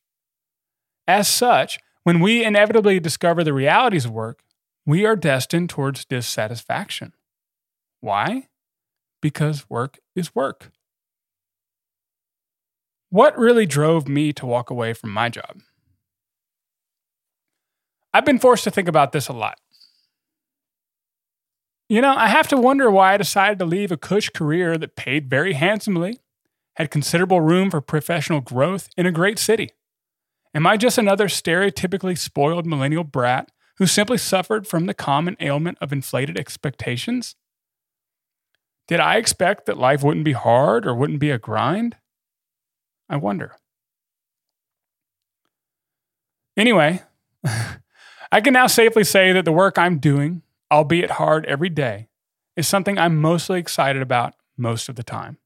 As 1.07 1.27
such, 1.27 1.79
when 2.03 2.19
we 2.19 2.43
inevitably 2.43 2.99
discover 2.99 3.43
the 3.43 3.53
realities 3.53 4.05
of 4.05 4.11
work, 4.11 4.43
we 4.85 5.05
are 5.05 5.15
destined 5.15 5.69
towards 5.69 6.05
dissatisfaction. 6.05 7.13
Why? 8.01 8.47
Because 9.21 9.69
work 9.69 9.99
is 10.15 10.35
work. 10.35 10.71
What 13.09 13.37
really 13.37 13.65
drove 13.65 14.07
me 14.07 14.33
to 14.33 14.45
walk 14.45 14.69
away 14.69 14.93
from 14.93 15.11
my 15.11 15.29
job? 15.29 15.61
I've 18.13 18.25
been 18.25 18.39
forced 18.39 18.63
to 18.65 18.71
think 18.71 18.87
about 18.87 19.11
this 19.11 19.27
a 19.27 19.33
lot. 19.33 19.59
You 21.89 22.01
know, 22.01 22.13
I 22.15 22.27
have 22.27 22.47
to 22.49 22.57
wonder 22.57 22.89
why 22.89 23.13
I 23.13 23.17
decided 23.17 23.59
to 23.59 23.65
leave 23.65 23.91
a 23.91 23.97
cush 23.97 24.29
career 24.29 24.77
that 24.77 24.95
paid 24.95 25.29
very 25.29 25.53
handsomely, 25.53 26.19
had 26.75 26.89
considerable 26.89 27.41
room 27.41 27.69
for 27.69 27.81
professional 27.81 28.41
growth 28.41 28.89
in 28.97 29.05
a 29.05 29.11
great 29.11 29.37
city. 29.37 29.71
Am 30.55 30.67
I 30.67 30.77
just 30.77 30.97
another 30.97 31.27
stereotypically 31.27 32.17
spoiled 32.17 32.65
millennial 32.65 33.03
brat 33.03 33.51
who 33.77 33.87
simply 33.87 34.17
suffered 34.17 34.67
from 34.67 34.85
the 34.85 34.93
common 34.93 35.35
ailment 35.39 35.77
of 35.81 35.91
inflated 35.91 36.37
expectations? 36.37 37.35
Did 38.87 38.99
I 38.99 39.17
expect 39.17 39.65
that 39.65 39.77
life 39.77 40.03
wouldn't 40.03 40.25
be 40.25 40.33
hard 40.33 40.85
or 40.85 40.93
wouldn't 40.93 41.19
be 41.19 41.31
a 41.31 41.39
grind? 41.39 41.97
I 43.09 43.15
wonder. 43.15 43.55
Anyway, 46.55 47.01
I 48.31 48.41
can 48.41 48.53
now 48.53 48.67
safely 48.67 49.03
say 49.03 49.31
that 49.31 49.45
the 49.45 49.51
work 49.51 49.77
I'm 49.77 49.97
doing, 49.97 50.43
albeit 50.71 51.11
hard 51.11 51.45
every 51.45 51.69
day, 51.69 52.09
is 52.55 52.67
something 52.67 52.97
I'm 52.97 53.19
mostly 53.19 53.59
excited 53.59 54.01
about 54.01 54.35
most 54.55 54.89
of 54.89 54.95
the 54.95 55.03
time. 55.03 55.37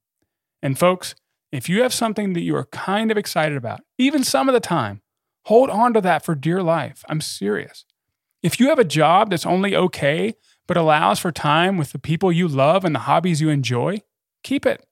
And 0.61 0.77
folks, 0.77 1.15
if 1.51 1.69
you 1.69 1.81
have 1.83 1.93
something 1.93 2.33
that 2.33 2.41
you 2.41 2.55
are 2.55 2.65
kind 2.65 3.11
of 3.11 3.17
excited 3.17 3.57
about, 3.57 3.81
even 3.97 4.23
some 4.23 4.49
of 4.49 4.53
the 4.53 4.59
time, 4.59 5.01
hold 5.45 5.69
on 5.69 5.93
to 5.93 6.01
that 6.01 6.25
for 6.25 6.35
dear 6.35 6.61
life. 6.61 7.03
I'm 7.07 7.21
serious. 7.21 7.85
If 8.43 8.59
you 8.59 8.69
have 8.69 8.79
a 8.79 8.85
job 8.85 9.29
that's 9.29 9.45
only 9.45 9.75
okay, 9.75 10.35
but 10.67 10.77
allows 10.77 11.19
for 11.19 11.31
time 11.31 11.77
with 11.77 11.91
the 11.91 11.99
people 11.99 12.31
you 12.31 12.47
love 12.47 12.83
and 12.83 12.93
the 12.93 12.99
hobbies 12.99 13.41
you 13.41 13.49
enjoy, 13.49 14.01
keep 14.43 14.65
it. 14.65 14.85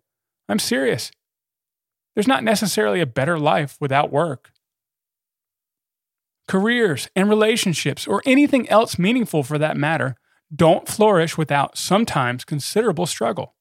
I'm 0.48 0.60
serious. 0.60 1.12
There's 2.14 2.28
not 2.28 2.44
necessarily 2.44 3.02
a 3.02 3.06
better 3.06 3.38
life 3.38 3.78
without 3.80 4.12
work 4.12 4.52
careers, 6.48 7.10
and 7.16 7.30
relationships, 7.30 8.08
or 8.08 8.22
anything 8.26 8.70
else 8.70 9.00
meaningful 9.00 9.44
for 9.44 9.58
that 9.58 9.78
matter, 9.78 10.16
don't 10.56 10.88
flourish 10.88 11.38
without 11.38 11.78
sometimes 11.78 12.46
considerable 12.46 13.06
struggle. 13.06 13.56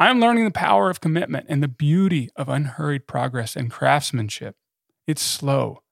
I 0.00 0.08
am 0.08 0.18
learning 0.18 0.44
the 0.44 0.50
power 0.50 0.88
of 0.88 1.02
commitment 1.02 1.44
and 1.50 1.62
the 1.62 1.68
beauty 1.68 2.30
of 2.34 2.48
unhurried 2.48 3.06
progress 3.06 3.54
and 3.54 3.70
craftsmanship. 3.70 4.56
It's 5.06 5.20
slow, 5.20 5.82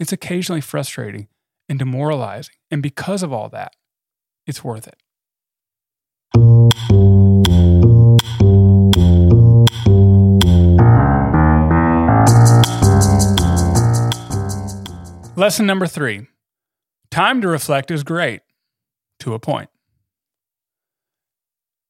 it's 0.00 0.10
occasionally 0.10 0.60
frustrating 0.60 1.28
and 1.68 1.78
demoralizing, 1.78 2.56
and 2.72 2.82
because 2.82 3.22
of 3.22 3.32
all 3.32 3.48
that, 3.50 3.74
it's 4.44 4.64
worth 4.64 4.88
it. 4.88 4.96
Lesson 15.36 15.64
number 15.64 15.86
three 15.86 16.26
time 17.12 17.40
to 17.40 17.46
reflect 17.46 17.92
is 17.92 18.02
great, 18.02 18.40
to 19.20 19.32
a 19.34 19.38
point. 19.38 19.70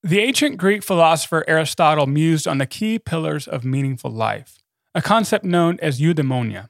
The 0.06 0.20
ancient 0.20 0.58
Greek 0.58 0.82
philosopher 0.82 1.46
Aristotle 1.49 2.06
mused 2.06 2.46
on 2.46 2.58
the 2.58 2.66
key 2.66 2.99
pillars 2.99 3.49
of 3.49 3.64
meaningful 3.64 4.11
life, 4.11 4.58
a 4.94 5.00
concept 5.00 5.46
known 5.46 5.78
as 5.80 5.99
eudaimonia. 5.99 6.68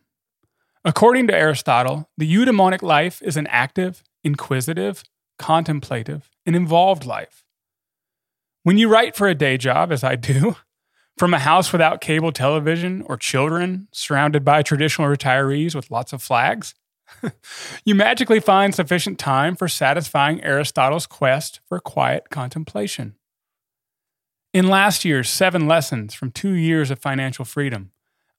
According 0.85 1.27
to 1.27 1.35
Aristotle, 1.35 2.09
the 2.17 2.33
eudaimonic 2.33 2.81
life 2.81 3.21
is 3.23 3.37
an 3.37 3.49
active, 3.49 4.05
inquisitive, 4.23 5.03
contemplative, 5.37 6.31
and 6.47 6.55
involved 6.55 7.05
life. 7.05 7.45
When 8.63 8.79
you 8.79 8.89
write 8.89 9.17
for 9.17 9.27
a 9.27 9.35
day 9.35 9.57
job, 9.57 9.91
as 9.91 10.05
I 10.05 10.15
do, 10.15 10.55
from 11.19 11.35
a 11.35 11.41
house 11.41 11.73
without 11.73 12.01
cable 12.01 12.31
television 12.31 13.03
or 13.07 13.17
children 13.17 13.89
surrounded 13.91 14.45
by 14.45 14.63
traditional 14.63 15.09
retirees 15.09 15.75
with 15.75 15.91
lots 15.91 16.13
of 16.13 16.23
flags, 16.23 16.77
you 17.85 17.97
magically 17.97 18.39
find 18.39 18.73
sufficient 18.77 19.19
time 19.19 19.57
for 19.57 19.67
satisfying 19.67 20.41
Aristotle's 20.45 21.09
quest 21.09 21.59
for 21.69 21.81
quiet 21.81 22.31
contemplation. 22.31 23.17
In 24.55 24.69
last 24.69 25.05
year's 25.05 25.29
seven 25.29 25.67
lessons 25.67 26.15
from 26.15 26.31
two 26.31 26.53
years 26.53 26.93
of 26.93 27.01
financial 27.01 27.45
freedom, 27.45 27.91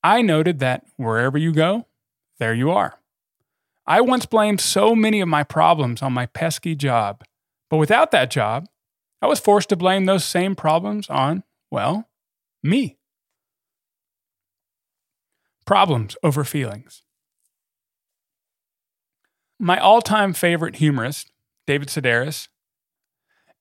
I 0.02 0.22
noted 0.22 0.60
that 0.60 0.86
wherever 0.96 1.38
you 1.38 1.52
go, 1.52 1.88
there 2.40 2.54
you 2.54 2.72
are. 2.72 3.02
I 3.86 4.00
once 4.00 4.26
blamed 4.26 4.62
so 4.62 4.96
many 4.96 5.20
of 5.20 5.28
my 5.28 5.44
problems 5.44 6.02
on 6.02 6.14
my 6.14 6.26
pesky 6.28 6.74
job, 6.74 7.26
but 7.70 7.78
without 7.78 8.12
that 8.12 8.32
job, 8.32 8.68
I 9.22 9.28
was 9.28 9.42
forced 9.42 9.68
to 9.70 9.76
blame 9.76 10.06
those 10.06 10.24
same 10.24 10.56
problems 10.56 11.10
on, 11.10 11.44
well, 11.70 12.08
me. 12.64 12.98
Problems 15.66 16.16
over 16.24 16.46
feelings. 16.46 17.04
My 19.60 19.78
all 19.80 20.02
time 20.02 20.32
favorite 20.32 20.78
humorist, 20.78 21.30
David 21.68 21.90
Sedaris, 21.90 22.48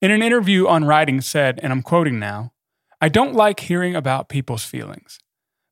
in 0.05 0.11
an 0.11 0.21
interview 0.21 0.67
on 0.67 0.85
writing 0.85 1.19
said, 1.19 1.59
and 1.63 1.73
I'm 1.73 1.81
quoting 1.81 2.19
now, 2.19 2.53
I 3.01 3.09
don't 3.09 3.33
like 3.33 3.59
hearing 3.61 3.95
about 3.95 4.29
people's 4.29 4.63
feelings, 4.63 5.17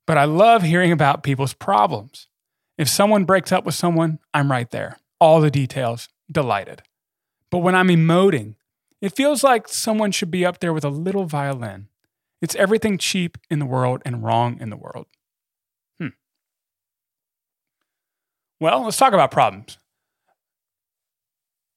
but 0.08 0.18
I 0.18 0.25
love 0.25 0.63
hearing 0.63 0.92
about 0.92 1.22
people's 1.22 1.54
problems. 1.54 2.28
If 2.75 2.90
someone 2.90 3.25
breaks 3.25 3.52
up 3.52 3.63
with 3.63 3.75
someone, 3.75 4.18
I'm 4.34 4.50
right 4.50 4.70
there. 4.72 4.98
All 5.20 5.40
the 5.40 5.52
details, 5.52 6.10
delighted. 6.32 6.82
But 7.52 7.60
when 7.60 7.75
I'm 7.75 7.90
emoting, 7.90 8.56
it 9.02 9.16
feels 9.16 9.44
like 9.44 9.68
someone 9.68 10.12
should 10.12 10.32
be 10.32 10.46
up 10.46 10.60
there 10.60 10.74
with 10.74 10.84
a 10.84 10.90
little 10.90 11.25
violin 11.25 11.90
it's 12.44 12.56
everything 12.56 12.98
cheap 12.98 13.38
in 13.50 13.60
the 13.60 13.66
world 13.66 14.02
and 14.04 14.22
wrong 14.22 14.58
in 14.60 14.70
the 14.70 14.75
world. 14.75 15.06
Hmm. 15.98 16.08
Well, 18.60 18.84
let's 18.84 18.98
talk 18.98 19.13
about 19.13 19.32
problems. 19.32 19.78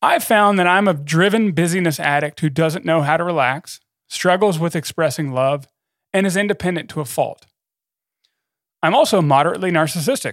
I've 0.03 0.25
found 0.25 0.59
that 0.59 0.67
I'm 0.67 0.89
a 0.89 0.95
driven 0.95 1.53
busyness 1.53 1.99
addict 1.99 2.41
who 2.41 2.51
doesn't 2.51 2.85
know 2.85 3.03
how 3.03 3.17
to 3.17 3.25
relax, 3.25 3.81
struggles 4.09 4.59
with 4.59 4.77
expressing 4.77 5.33
love, 5.33 5.67
and 6.13 6.27
is 6.27 6.37
independent 6.37 6.91
to 6.91 7.01
a 7.01 7.05
fault. 7.05 7.47
I'm 8.83 8.95
also 8.95 9.23
moderately 9.23 9.71
narcissistic, 9.71 10.33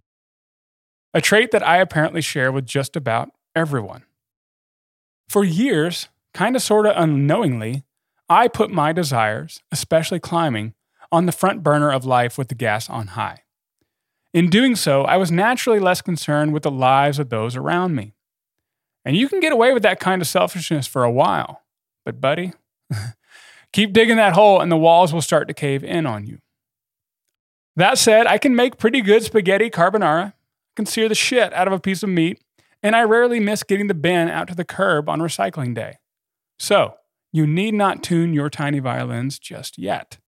a 1.13 1.22
trait 1.22 1.51
that 1.51 1.65
I 1.65 1.77
apparently 1.77 2.22
share 2.22 2.51
with 2.51 2.65
just 2.65 2.96
about 2.96 3.29
everyone. 3.55 4.03
For 5.29 5.43
years, 5.43 6.10
kind 6.34 6.55
of 6.55 6.62
sort 6.62 6.86
of 6.86 6.93
unknowingly, 6.96 7.84
I 8.29 8.48
put 8.48 8.72
my 8.72 8.93
desires, 8.93 9.62
especially 9.72 10.20
climbing, 10.20 10.74
on 11.12 11.25
the 11.25 11.32
front 11.32 11.63
burner 11.63 11.91
of 11.91 12.05
life 12.05 12.38
with 12.38 12.50
the 12.50 12.55
gas 12.55 12.89
on 12.89 13.08
high. 13.08 13.43
In 14.34 14.50
doing 14.50 14.75
so, 14.75 15.03
I 15.03 15.17
was 15.17 15.32
naturally 15.32 15.79
less 15.79 16.01
concerned 16.01 16.53
with 16.53 16.63
the 16.63 16.72
lives 16.72 17.20
of 17.20 17.29
those 17.29 17.55
around 17.55 17.96
me. 17.96 18.13
And 19.05 19.17
you 19.17 19.27
can 19.27 19.39
get 19.39 19.51
away 19.51 19.74
with 19.74 19.83
that 19.83 20.00
kind 20.00 20.22
of 20.22 20.27
selfishness 20.27 20.88
for 20.88 21.03
a 21.03 21.12
while. 21.12 21.62
But, 22.05 22.22
buddy, 22.22 22.53
keep 23.74 23.93
digging 23.93 24.17
that 24.17 24.33
hole 24.33 24.62
and 24.62 24.72
the 24.72 24.77
walls 24.77 25.13
will 25.13 25.22
start 25.22 25.48
to 25.48 25.53
cave 25.53 25.83
in 25.83 26.05
on 26.05 26.25
you. 26.25 26.39
That 27.75 27.98
said, 27.98 28.27
I 28.27 28.38
can 28.38 28.55
make 28.55 28.77
pretty 28.77 29.01
good 29.01 29.24
spaghetti 29.24 29.69
carbonara, 29.69 30.33
can 30.75 30.86
sear 30.86 31.10
the 31.10 31.15
shit 31.15 31.51
out 31.53 31.67
of 31.67 31.74
a 31.74 31.79
piece 31.79 32.03
of 32.03 32.10
meat, 32.10 32.41
and 32.83 32.95
I 32.95 33.03
rarely 33.03 33.39
miss 33.39 33.63
getting 33.63 33.88
the 33.88 33.93
bin 33.93 34.29
out 34.29 34.48
to 34.50 34.55
the 34.55 34.65
curb 34.65 35.10
on 35.10 35.19
recycling 35.19 35.74
day. 35.74 35.98
So, 36.60 36.95
you 37.31 37.48
need 37.48 37.74
not 37.74 38.03
tune 38.03 38.33
your 38.33 38.50
tiny 38.50 38.79
violins 38.79 39.39
just 39.39 39.77
yet. 39.79 40.19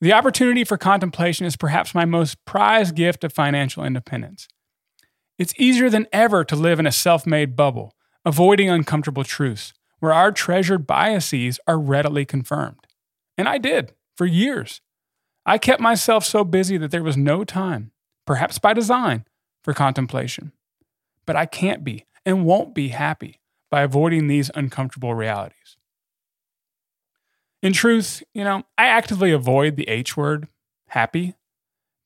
The 0.00 0.12
opportunity 0.12 0.64
for 0.64 0.76
contemplation 0.76 1.46
is 1.46 1.56
perhaps 1.56 1.94
my 1.94 2.04
most 2.04 2.44
prized 2.44 2.94
gift 2.96 3.24
of 3.24 3.32
financial 3.32 3.84
independence. 3.84 4.48
It's 5.38 5.54
easier 5.58 5.90
than 5.90 6.06
ever 6.12 6.44
to 6.44 6.56
live 6.56 6.78
in 6.80 6.86
a 6.86 6.92
self 6.92 7.26
made 7.26 7.56
bubble, 7.56 7.94
avoiding 8.24 8.70
uncomfortable 8.70 9.24
truths, 9.24 9.72
where 9.98 10.12
our 10.12 10.32
treasured 10.32 10.86
biases 10.86 11.60
are 11.66 11.78
readily 11.78 12.24
confirmed. 12.24 12.86
And 13.36 13.48
I 13.48 13.58
did, 13.58 13.92
for 14.16 14.26
years. 14.26 14.80
I 15.44 15.58
kept 15.58 15.80
myself 15.80 16.24
so 16.24 16.42
busy 16.42 16.76
that 16.78 16.90
there 16.90 17.02
was 17.02 17.16
no 17.16 17.44
time, 17.44 17.92
perhaps 18.26 18.58
by 18.58 18.72
design, 18.72 19.24
for 19.62 19.74
contemplation. 19.74 20.52
But 21.26 21.36
I 21.36 21.46
can't 21.46 21.84
be 21.84 22.06
and 22.24 22.44
won't 22.44 22.74
be 22.74 22.88
happy 22.88 23.40
by 23.70 23.82
avoiding 23.82 24.26
these 24.26 24.50
uncomfortable 24.54 25.14
realities. 25.14 25.76
In 27.62 27.72
truth, 27.72 28.22
you 28.32 28.44
know, 28.44 28.64
I 28.78 28.86
actively 28.86 29.32
avoid 29.32 29.76
the 29.76 29.88
H 29.88 30.16
word, 30.16 30.48
happy, 30.88 31.34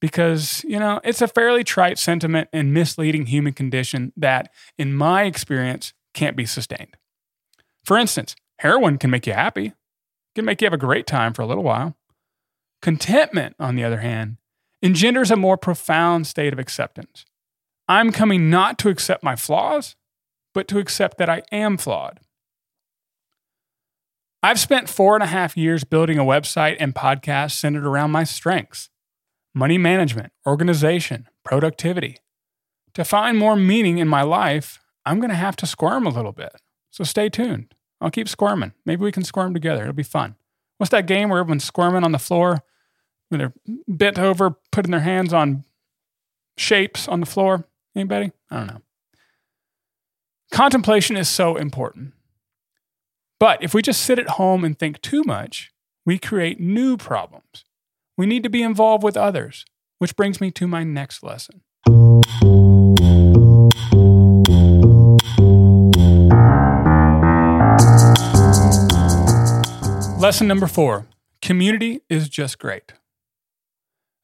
because, 0.00 0.64
you 0.66 0.78
know, 0.78 1.00
it's 1.04 1.22
a 1.22 1.28
fairly 1.28 1.62
trite 1.62 1.98
sentiment 1.98 2.48
and 2.52 2.72
misleading 2.72 3.26
human 3.26 3.52
condition 3.52 4.12
that, 4.16 4.50
in 4.78 4.94
my 4.94 5.24
experience, 5.24 5.92
can't 6.14 6.36
be 6.36 6.46
sustained. 6.46 6.96
For 7.84 7.96
instance, 7.96 8.34
heroin 8.58 8.98
can 8.98 9.10
make 9.10 9.26
you 9.26 9.34
happy, 9.34 9.74
can 10.34 10.44
make 10.44 10.60
you 10.60 10.66
have 10.66 10.72
a 10.72 10.78
great 10.78 11.06
time 11.06 11.34
for 11.34 11.42
a 11.42 11.46
little 11.46 11.64
while. 11.64 11.96
Contentment, 12.82 13.56
on 13.58 13.76
the 13.76 13.84
other 13.84 14.00
hand, 14.00 14.38
engenders 14.82 15.30
a 15.30 15.36
more 15.36 15.58
profound 15.58 16.26
state 16.26 16.52
of 16.52 16.58
acceptance. 16.58 17.26
I'm 17.86 18.12
coming 18.12 18.48
not 18.48 18.78
to 18.78 18.88
accept 18.88 19.22
my 19.22 19.36
flaws, 19.36 19.96
but 20.54 20.66
to 20.68 20.78
accept 20.78 21.18
that 21.18 21.28
I 21.28 21.42
am 21.52 21.76
flawed. 21.76 22.20
I've 24.42 24.58
spent 24.58 24.88
four 24.88 25.14
and 25.14 25.22
a 25.22 25.26
half 25.26 25.56
years 25.56 25.84
building 25.84 26.18
a 26.18 26.24
website 26.24 26.76
and 26.80 26.94
podcast 26.94 27.52
centered 27.52 27.84
around 27.84 28.10
my 28.10 28.24
strengths. 28.24 28.88
Money 29.54 29.78
management, 29.78 30.32
organization, 30.46 31.28
productivity. 31.44 32.16
To 32.94 33.04
find 33.04 33.38
more 33.38 33.56
meaning 33.56 33.98
in 33.98 34.08
my 34.08 34.22
life, 34.22 34.80
I'm 35.06 35.20
going 35.20 35.30
to 35.30 35.36
have 35.36 35.56
to 35.56 35.66
squirm 35.66 36.06
a 36.06 36.10
little 36.10 36.32
bit. 36.32 36.52
So 36.90 37.04
stay 37.04 37.28
tuned. 37.28 37.74
I'll 38.00 38.10
keep 38.10 38.28
squirming. 38.28 38.72
Maybe 38.84 39.02
we 39.02 39.12
can 39.12 39.24
squirm 39.24 39.54
together. 39.54 39.82
It'll 39.82 39.92
be 39.92 40.02
fun. 40.02 40.36
What's 40.78 40.90
that 40.90 41.06
game 41.06 41.28
where 41.28 41.40
everyone's 41.40 41.64
squirming 41.64 42.04
on 42.04 42.12
the 42.12 42.18
floor 42.18 42.62
when 43.28 43.38
they're 43.38 43.52
bent 43.86 44.18
over, 44.18 44.56
putting 44.72 44.90
their 44.90 45.00
hands 45.00 45.32
on 45.32 45.64
shapes 46.56 47.06
on 47.06 47.20
the 47.20 47.26
floor? 47.26 47.64
Anybody? 47.94 48.32
I 48.50 48.56
don't 48.56 48.66
know. 48.66 48.82
Contemplation 50.50 51.16
is 51.16 51.28
so 51.28 51.56
important. 51.56 52.14
But 53.38 53.62
if 53.62 53.72
we 53.72 53.82
just 53.82 54.02
sit 54.02 54.18
at 54.18 54.30
home 54.30 54.64
and 54.64 54.78
think 54.78 55.00
too 55.00 55.22
much, 55.24 55.70
we 56.04 56.18
create 56.18 56.60
new 56.60 56.96
problems. 56.96 57.64
We 58.20 58.26
need 58.26 58.42
to 58.42 58.50
be 58.50 58.62
involved 58.62 59.02
with 59.02 59.16
others, 59.16 59.64
which 59.96 60.14
brings 60.14 60.42
me 60.42 60.50
to 60.50 60.66
my 60.66 60.84
next 60.84 61.22
lesson. 61.22 61.62
Lesson 70.20 70.46
number 70.46 70.66
four 70.66 71.06
community 71.40 72.02
is 72.10 72.28
just 72.28 72.58
great. 72.58 72.92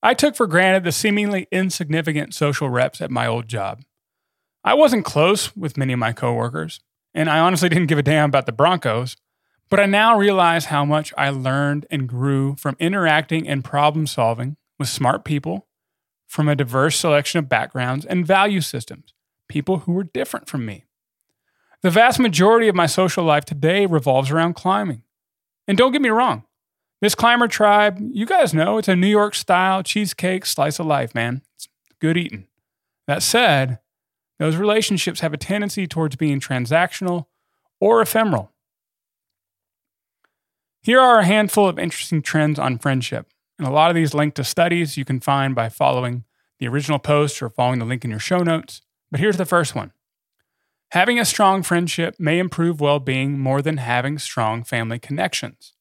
I 0.03 0.13
took 0.13 0.37
for 0.37 0.47
granted 0.47 0.85
the 0.85 0.93
seemingly 0.93 1.49
insignificant 1.51 2.35
social 2.35 2.69
reps 2.69 3.01
at 3.01 3.11
my 3.11 3.27
old 3.27 3.49
job. 3.49 3.81
I 4.63 4.75
wasn't 4.75 5.07
close 5.07 5.57
with 5.57 5.79
many 5.79 5.95
of 5.95 5.99
my 5.99 6.13
coworkers, 6.13 6.81
and 7.15 7.31
I 7.31 7.39
honestly 7.39 7.71
didn't 7.71 7.87
give 7.87 7.97
a 7.97 8.03
damn 8.03 8.29
about 8.29 8.45
the 8.45 8.53
Broncos, 8.53 9.17
but 9.69 9.81
I 9.81 9.87
now 9.87 10.17
realize 10.17 10.67
how 10.67 10.85
much 10.85 11.13
I 11.17 11.31
learned 11.31 11.87
and 11.91 12.09
grew 12.09 12.57
from 12.57 12.77
interacting 12.79 13.49
and 13.49 13.65
problem 13.65 14.07
solving 14.07 14.57
with 14.79 14.89
smart 14.89 15.25
people 15.25 15.67
from 16.27 16.49
a 16.49 16.57
diverse 16.57 16.99
selection 16.99 17.39
of 17.39 17.49
backgrounds 17.49 18.05
and 18.05 18.27
value 18.27 18.61
systems, 18.61 19.15
people 19.49 19.81
who 19.81 19.93
were 19.93 20.05
different 20.05 20.49
from 20.49 20.67
me. 20.67 20.85
The 21.83 21.91
vast 21.91 22.19
majority 22.19 22.69
of 22.69 22.75
my 22.75 22.87
social 22.87 23.25
life 23.25 23.45
today 23.45 23.87
revolves 23.87 24.31
around 24.31 24.55
climbing. 24.55 25.03
And 25.69 25.77
don't 25.77 25.93
get 25.93 26.03
me 26.03 26.09
wrong, 26.09 26.45
this 27.01 27.15
climber 27.15 27.49
tribe, 27.49 27.99
you 28.01 28.25
guys 28.25 28.55
know 28.55 28.79
it's 28.79 28.89
a 28.89 28.97
New 28.97 29.07
York 29.07 29.35
style 29.35 29.83
cheesecake 29.83 30.47
slice 30.47 30.79
of 30.79 30.87
life, 30.87 31.15
man. 31.15 31.43
It's 31.55 31.69
good 32.01 32.17
eating. 32.17 32.47
That 33.07 33.23
said, 33.23 33.81
those 34.39 34.57
relationships 34.57 35.21
have 35.21 35.33
a 35.33 35.39
tendency 35.39 35.87
towards 35.87 36.17
being 36.17 36.41
transactional 36.41 37.27
or 37.81 38.01
ephemeral. 38.01 38.53
Here 40.87 41.01
are 41.01 41.19
a 41.19 41.27
handful 41.27 41.69
of 41.69 41.81
interesting 41.81 42.23
trends 42.23 42.61
on 42.61 42.79
friendship, 42.79 43.27
and 43.59 43.67
a 43.67 43.73
lot 43.73 43.91
of 43.91 43.97
these 43.97 44.15
link 44.15 44.35
to 44.35 44.45
studies 44.45 44.97
you 44.97 45.05
can 45.05 45.19
find 45.19 45.53
by 45.53 45.69
following 45.69 46.23
the 46.61 46.69
original 46.69 47.01
post 47.01 47.43
or 47.43 47.51
following 47.51 47.81
the 47.81 47.85
link 47.85 48.05
in 48.05 48.11
your 48.13 48.21
show 48.21 48.45
notes. 48.45 48.83
But 49.11 49.19
here's 49.19 49.37
the 49.37 49.45
first 49.45 49.75
one 49.75 49.91
Having 50.93 51.19
a 51.19 51.25
strong 51.25 51.65
friendship 51.65 52.15
may 52.21 52.39
improve 52.39 52.81
well 52.81 53.01
being 53.01 53.37
more 53.37 53.63
than 53.63 53.79
having 53.79 54.17
strong 54.21 54.63
family 54.63 55.01
connections. 55.01 55.73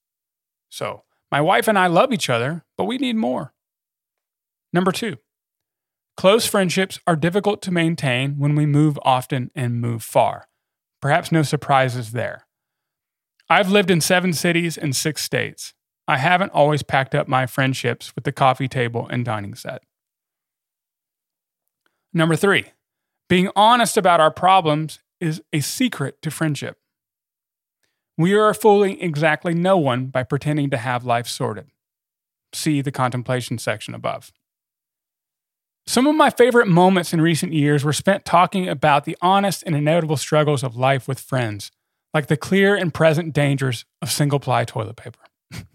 So, 0.69 1.03
my 1.31 1.39
wife 1.39 1.67
and 1.67 1.77
I 1.77 1.85
love 1.85 2.11
each 2.11 2.27
other, 2.27 2.65
but 2.75 2.85
we 2.85 2.97
need 2.97 3.15
more. 3.15 3.53
Number 4.73 4.91
two, 4.91 5.17
close 6.17 6.47
friendships 6.47 6.99
are 7.05 7.15
difficult 7.15 7.61
to 7.61 7.71
maintain 7.71 8.39
when 8.39 8.55
we 8.55 8.65
move 8.65 8.97
often 9.03 9.51
and 9.53 9.79
move 9.79 10.01
far. 10.01 10.47
Perhaps 10.99 11.31
no 11.31 11.43
surprises 11.43 12.11
there. 12.11 12.44
I've 13.49 13.69
lived 13.69 13.91
in 13.91 14.01
seven 14.01 14.33
cities 14.33 14.77
and 14.77 14.95
six 14.95 15.23
states. 15.23 15.73
I 16.07 16.17
haven't 16.17 16.51
always 16.51 16.83
packed 16.83 17.15
up 17.15 17.27
my 17.27 17.45
friendships 17.45 18.13
with 18.15 18.23
the 18.23 18.31
coffee 18.31 18.67
table 18.67 19.07
and 19.09 19.25
dining 19.25 19.55
set. 19.55 19.83
Number 22.13 22.35
three, 22.35 22.65
being 23.27 23.49
honest 23.55 23.97
about 23.97 24.19
our 24.19 24.31
problems 24.31 24.99
is 25.19 25.41
a 25.51 25.59
secret 25.59 26.21
to 26.21 26.31
friendship. 26.31 26.77
We 28.17 28.33
are 28.33 28.53
fooling 28.53 29.01
exactly 29.01 29.53
no 29.53 29.77
one 29.77 30.07
by 30.07 30.23
pretending 30.23 30.69
to 30.69 30.77
have 30.77 31.05
life 31.05 31.27
sorted. 31.27 31.67
See 32.53 32.81
the 32.81 32.91
contemplation 32.91 33.57
section 33.57 33.93
above. 33.93 34.31
Some 35.87 36.07
of 36.07 36.15
my 36.15 36.29
favorite 36.29 36.67
moments 36.67 37.13
in 37.13 37.21
recent 37.21 37.53
years 37.53 37.83
were 37.83 37.93
spent 37.93 38.25
talking 38.25 38.67
about 38.67 39.05
the 39.05 39.17
honest 39.21 39.63
and 39.65 39.75
inevitable 39.75 40.17
struggles 40.17 40.63
of 40.63 40.75
life 40.75 41.07
with 41.07 41.19
friends, 41.19 41.71
like 42.15 42.27
the 42.27 42.37
clear 42.37 42.75
and 42.75 42.93
present 42.93 43.33
dangers 43.33 43.83
of 44.01 44.09
single 44.09 44.39
ply 44.39 44.63
toilet 44.63 44.95
paper. 44.95 45.19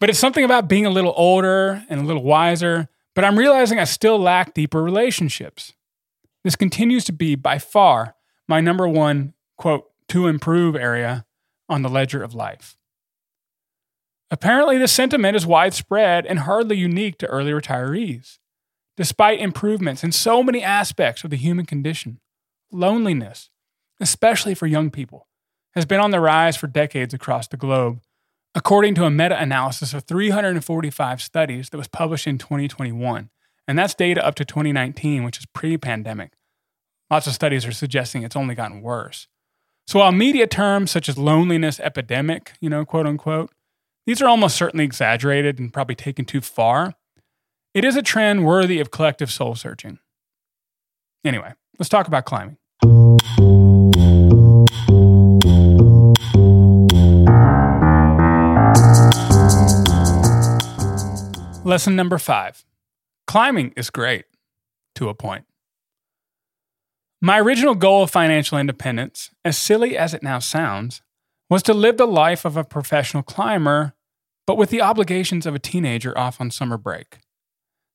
but 0.00 0.08
it's 0.08 0.18
something 0.18 0.42
about 0.42 0.68
being 0.68 0.86
a 0.86 0.90
little 0.90 1.12
older 1.14 1.84
and 1.90 2.00
a 2.00 2.04
little 2.04 2.22
wiser, 2.22 2.88
but 3.14 3.26
I'm 3.26 3.38
realizing 3.38 3.78
I 3.78 3.84
still 3.84 4.18
lack 4.18 4.54
deeper 4.54 4.82
relationships. 4.82 5.74
This 6.42 6.56
continues 6.56 7.04
to 7.04 7.12
be 7.12 7.34
by 7.34 7.58
far 7.58 8.14
my 8.48 8.60
number 8.60 8.88
one, 8.88 9.34
quote, 9.58 9.84
to 10.08 10.26
improve 10.26 10.74
area 10.74 11.26
on 11.68 11.82
the 11.82 11.90
ledger 11.90 12.22
of 12.22 12.34
life. 12.34 12.76
Apparently, 14.30 14.78
this 14.78 14.92
sentiment 14.92 15.36
is 15.36 15.46
widespread 15.46 16.24
and 16.24 16.40
hardly 16.40 16.78
unique 16.78 17.18
to 17.18 17.26
early 17.26 17.52
retirees. 17.52 18.38
Despite 18.96 19.40
improvements 19.40 20.02
in 20.02 20.10
so 20.10 20.42
many 20.42 20.62
aspects 20.62 21.22
of 21.22 21.30
the 21.30 21.36
human 21.36 21.66
condition, 21.66 22.18
loneliness, 22.72 23.50
especially 24.00 24.54
for 24.54 24.66
young 24.66 24.90
people, 24.90 25.26
has 25.74 25.86
been 25.86 26.00
on 26.00 26.10
the 26.10 26.20
rise 26.20 26.56
for 26.56 26.66
decades 26.66 27.14
across 27.14 27.48
the 27.48 27.56
globe, 27.56 28.00
according 28.54 28.94
to 28.96 29.04
a 29.04 29.10
meta 29.10 29.40
analysis 29.40 29.94
of 29.94 30.04
345 30.04 31.22
studies 31.22 31.70
that 31.70 31.78
was 31.78 31.88
published 31.88 32.26
in 32.26 32.38
2021 32.38 33.30
and 33.70 33.78
that's 33.78 33.94
data 33.94 34.26
up 34.26 34.34
to 34.34 34.44
2019, 34.44 35.22
which 35.22 35.38
is 35.38 35.46
pre 35.46 35.78
pandemic. 35.78 36.32
Lots 37.08 37.28
of 37.28 37.34
studies 37.34 37.64
are 37.64 37.70
suggesting 37.72 38.24
it's 38.24 38.34
only 38.34 38.56
gotten 38.56 38.82
worse. 38.82 39.28
So 39.86 40.00
while 40.00 40.10
media 40.10 40.48
terms 40.48 40.90
such 40.90 41.08
as 41.08 41.16
loneliness 41.16 41.78
epidemic, 41.78 42.54
you 42.60 42.68
know, 42.68 42.84
quote 42.84 43.06
unquote, 43.06 43.52
these 44.06 44.20
are 44.20 44.28
almost 44.28 44.56
certainly 44.56 44.84
exaggerated 44.84 45.60
and 45.60 45.72
probably 45.72 45.94
taken 45.94 46.24
too 46.24 46.40
far, 46.40 46.94
it 47.72 47.84
is 47.84 47.94
a 47.94 48.02
trend 48.02 48.44
worthy 48.44 48.80
of 48.80 48.90
collective 48.90 49.30
soul 49.30 49.54
searching. 49.54 50.00
Anyway, 51.24 51.52
let's 51.78 51.88
talk 51.88 52.08
about 52.08 52.24
climbing. 52.24 52.56
Lesson 61.62 61.94
number 61.94 62.16
five 62.16 62.64
Climbing 63.26 63.74
is 63.76 63.90
great 63.90 64.24
to 64.94 65.10
a 65.10 65.14
point. 65.14 65.44
My 67.20 67.38
original 67.38 67.74
goal 67.74 68.04
of 68.04 68.10
financial 68.10 68.56
independence, 68.56 69.30
as 69.44 69.58
silly 69.58 69.96
as 69.96 70.14
it 70.14 70.22
now 70.22 70.38
sounds, 70.38 71.02
was 71.50 71.62
to 71.64 71.74
live 71.74 71.98
the 71.98 72.06
life 72.06 72.46
of 72.46 72.56
a 72.56 72.64
professional 72.64 73.22
climber, 73.22 73.92
but 74.46 74.56
with 74.56 74.70
the 74.70 74.80
obligations 74.80 75.44
of 75.44 75.54
a 75.54 75.58
teenager 75.58 76.16
off 76.16 76.40
on 76.40 76.50
summer 76.50 76.78
break. 76.78 77.18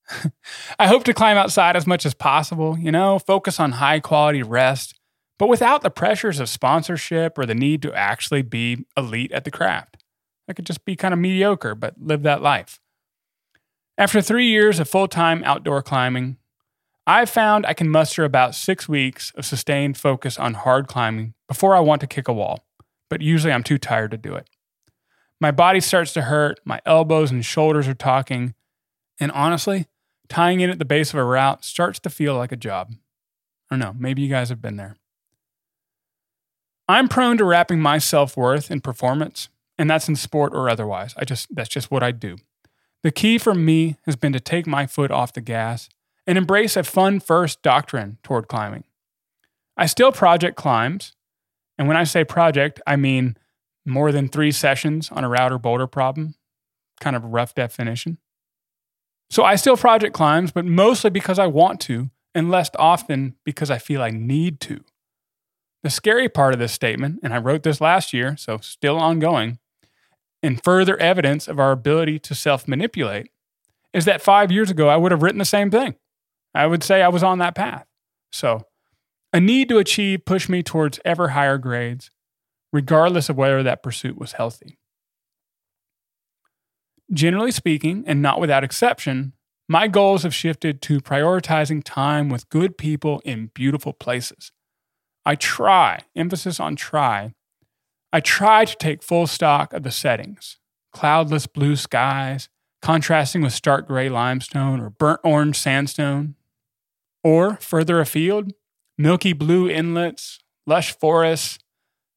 I 0.80 0.86
hope 0.86 1.04
to 1.06 1.13
climb 1.13 1.38
outside 1.38 1.75
as 1.75 1.88
much 1.88 2.06
as 2.06 2.13
possible, 2.13 2.78
you 2.78 2.91
know, 2.91 3.17
focus 3.17 3.60
on 3.60 3.73
high 3.73 3.99
quality 3.99 4.43
rest, 4.43 4.99
but 5.39 5.49
without 5.49 5.82
the 5.82 5.89
pressures 5.89 6.39
of 6.39 6.49
sponsorship 6.49 7.36
or 7.36 7.47
the 7.47 7.56
need 7.56 7.82
to 7.82 7.93
actually 7.93 8.43
be 8.43 8.86
elite 8.95 9.32
at 9.32 9.43
the 9.43 9.51
craft. 9.51 10.04
I 10.47 10.54
could 10.54 10.67
just 10.67 10.86
be 10.86 10.95
kind 10.95 11.15
of 11.15 11.19
mediocre, 11.19 11.73
but 11.73 11.95
live 11.99 12.21
that 12.21 12.43
life. 12.43 12.80
After 13.97 14.21
three 14.21 14.47
years 14.47 14.79
of 14.79 14.89
full 14.89 15.08
time 15.08 15.41
outdoor 15.45 15.81
climbing, 15.81 16.38
I've 17.08 17.29
found 17.29 17.65
I 17.65 17.73
can 17.73 17.89
muster 17.89 18.23
about 18.23 18.55
six 18.55 18.89
weeks 18.89 19.31
of 19.36 19.45
sustained 19.45 19.97
focus 19.97 20.38
on 20.38 20.55
hard 20.55 20.88
climbing 20.88 21.34
before 21.47 21.75
I 21.75 21.79
want 21.79 22.01
to 22.01 22.08
kick 22.08 22.27
a 22.27 22.34
wall, 22.34 22.65
but 23.10 23.21
usually 23.21 23.53
I'm 23.53 23.63
too 23.63 23.77
tired 23.77 24.12
to 24.12 24.17
do 24.17 24.36
it. 24.36 24.49
My 25.39 25.51
body 25.51 25.79
starts 25.79 26.12
to 26.13 26.23
hurt, 26.23 26.60
my 26.65 26.81
elbows 26.86 27.31
and 27.31 27.45
shoulders 27.45 27.88
are 27.88 27.93
talking, 27.93 28.53
and 29.19 29.31
honestly, 29.31 29.88
tying 30.27 30.60
in 30.60 30.69
at 30.69 30.79
the 30.79 30.86
base 30.86 31.13
of 31.13 31.19
a 31.19 31.23
route 31.23 31.63
starts 31.63 31.99
to 31.99 32.10
feel 32.10 32.36
like 32.36 32.51
a 32.51 32.58
job. 32.58 32.91
I 33.69 33.75
don't 33.75 33.79
know, 33.79 33.95
maybe 33.97 34.21
you 34.21 34.29
guys 34.29 34.49
have 34.49 34.62
been 34.62 34.77
there. 34.77 34.97
I'm 36.88 37.08
prone 37.08 37.38
to 37.38 37.45
wrapping 37.45 37.79
my 37.79 37.97
self 37.97 38.36
worth 38.36 38.69
in 38.69 38.81
performance, 38.81 39.49
and 39.77 39.89
that's 39.89 40.10
in 40.10 40.15
sport 40.15 40.53
or 40.53 40.69
otherwise. 40.69 41.13
I 41.17 41.25
just 41.25 41.47
that's 41.55 41.69
just 41.69 41.91
what 41.91 42.03
I 42.03 42.12
do. 42.12 42.38
The 43.06 43.12
key 43.12 43.38
for 43.38 43.54
me 43.54 43.98
has 44.08 44.15
been 44.15 44.34
to 44.34 44.39
take 44.39 44.65
my 44.65 44.88
foot 44.88 45.12
off 45.12 45.32
the 45.32 45.39
gas 45.39 45.89
and 46.26 46.39
embrace 46.39 46.76
a 46.76 46.82
fun 46.82 47.20
first 47.20 47.62
doctrine 47.62 48.18
toward 48.24 48.48
climbing. 48.48 48.84
I 49.78 49.86
still 49.86 50.12
project 50.12 50.58
climbs, 50.58 51.13
and 51.78 51.88
when 51.88 51.98
I 51.98 52.04
say 52.04 52.24
project, 52.24 52.82
I 52.88 52.96
mean 52.96 53.38
more 53.86 54.12
than 54.12 54.28
three 54.28 54.52
sessions 54.52 55.12
on 55.12 55.24
a 55.24 55.30
route 55.30 55.52
or 55.52 55.60
boulder 55.60 55.86
problem, 55.86 56.34
kind 57.00 57.15
of 57.15 57.24
a 57.24 57.28
rough 57.28 57.54
definition. 57.54 58.18
So 59.30 59.44
I 59.44 59.56
still 59.56 59.78
project 59.78 60.15
climbs, 60.15 60.52
but 60.52 60.65
mostly 60.65 61.12
because 61.12 61.38
I 61.38 61.46
want 61.46 61.80
to, 61.82 62.10
and 62.34 62.50
less 62.50 62.72
often 62.80 63.36
because 63.46 63.70
I 63.70 63.78
feel 63.78 64.02
I 64.02 64.10
need 64.10 64.60
to. 64.62 64.84
The 65.84 65.91
scary 65.91 66.28
part 66.28 66.56
of 66.56 66.60
this 66.60 66.74
statement, 66.74 67.20
and 67.22 67.36
I 67.36 67.38
wrote 67.38 67.62
this 67.62 67.80
last 67.80 68.13
year, 68.13 68.36
so 68.36 68.58
still 68.58 68.98
ongoing, 68.98 69.60
and 70.45 70.63
further 70.63 70.97
evidence 70.97 71.47
of 71.47 71.60
our 71.60 71.71
ability 71.71 72.19
to 72.19 72.36
self 72.36 72.67
manipulate 72.67 73.31
is 73.93 74.05
that 74.05 74.21
five 74.21 74.51
years 74.51 74.69
ago, 74.69 74.89
I 74.89 74.97
would 74.97 75.12
have 75.12 75.23
written 75.23 75.39
the 75.39 75.45
same 75.45 75.71
thing. 75.71 75.95
I 76.53 76.67
would 76.67 76.84
say 76.84 77.01
I 77.01 77.08
was 77.08 77.23
on 77.23 77.39
that 77.39 77.55
path. 77.55 77.86
So, 78.31 78.62
a 79.34 79.39
need 79.39 79.67
to 79.69 79.77
achieve 79.77 80.25
pushed 80.25 80.49
me 80.49 80.63
towards 80.63 80.99
ever 81.03 81.29
higher 81.29 81.58
grades, 81.58 82.12
regardless 82.71 83.29
of 83.29 83.38
whether 83.38 83.63
that 83.63 83.84
pursuit 83.84 84.17
was 84.17 84.34
healthy. 84.34 84.77
Generally 87.12 87.51
speaking, 87.51 88.03
and 88.08 88.21
not 88.21 88.39
without 88.39 88.63
exception, 88.63 89.34
my 89.67 89.88
goals 89.88 90.23
have 90.23 90.34
shifted 90.34 90.81
to 90.84 91.01
prioritizing 91.01 91.81
time 91.84 92.29
with 92.29 92.49
good 92.49 92.77
people 92.77 93.21
in 93.25 93.51
beautiful 93.53 93.93
places. 93.93 94.51
I 95.25 95.36
try, 95.36 96.01
emphasis 96.15 96.60
on 96.60 96.75
try, 96.75 97.34
I 98.15 98.21
try 98.21 98.63
to 98.63 98.78
take 98.78 99.04
full 99.04 99.28
stock 99.28 99.73
of 99.73 99.84
the 99.84 99.91
settings 99.91 100.58
cloudless 100.93 101.47
blue 101.47 101.75
skies, 101.75 102.47
contrasting 102.82 103.41
with 103.41 103.51
stark 103.51 103.89
gray 103.89 104.08
limestone 104.08 104.80
or 104.80 104.89
burnt 104.89 105.19
orange 105.25 105.58
sandstone. 105.58 106.36
Or 107.25 107.58
further 107.58 107.99
afield, 107.99 108.54
milky 108.97 109.34
blue 109.34 109.69
inlets, 109.69 110.39
lush 110.65 110.97
forests, 110.97 111.60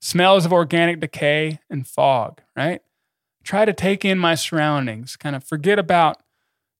smells 0.00 0.46
of 0.46 0.52
organic 0.52 1.00
decay, 1.00 1.58
and 1.68 1.84
fog, 1.84 2.42
right? 2.54 2.80
Try 3.42 3.64
to 3.64 3.72
take 3.72 4.04
in 4.04 4.20
my 4.20 4.36
surroundings, 4.36 5.16
kind 5.16 5.34
of 5.34 5.42
forget 5.42 5.80
about 5.80 6.22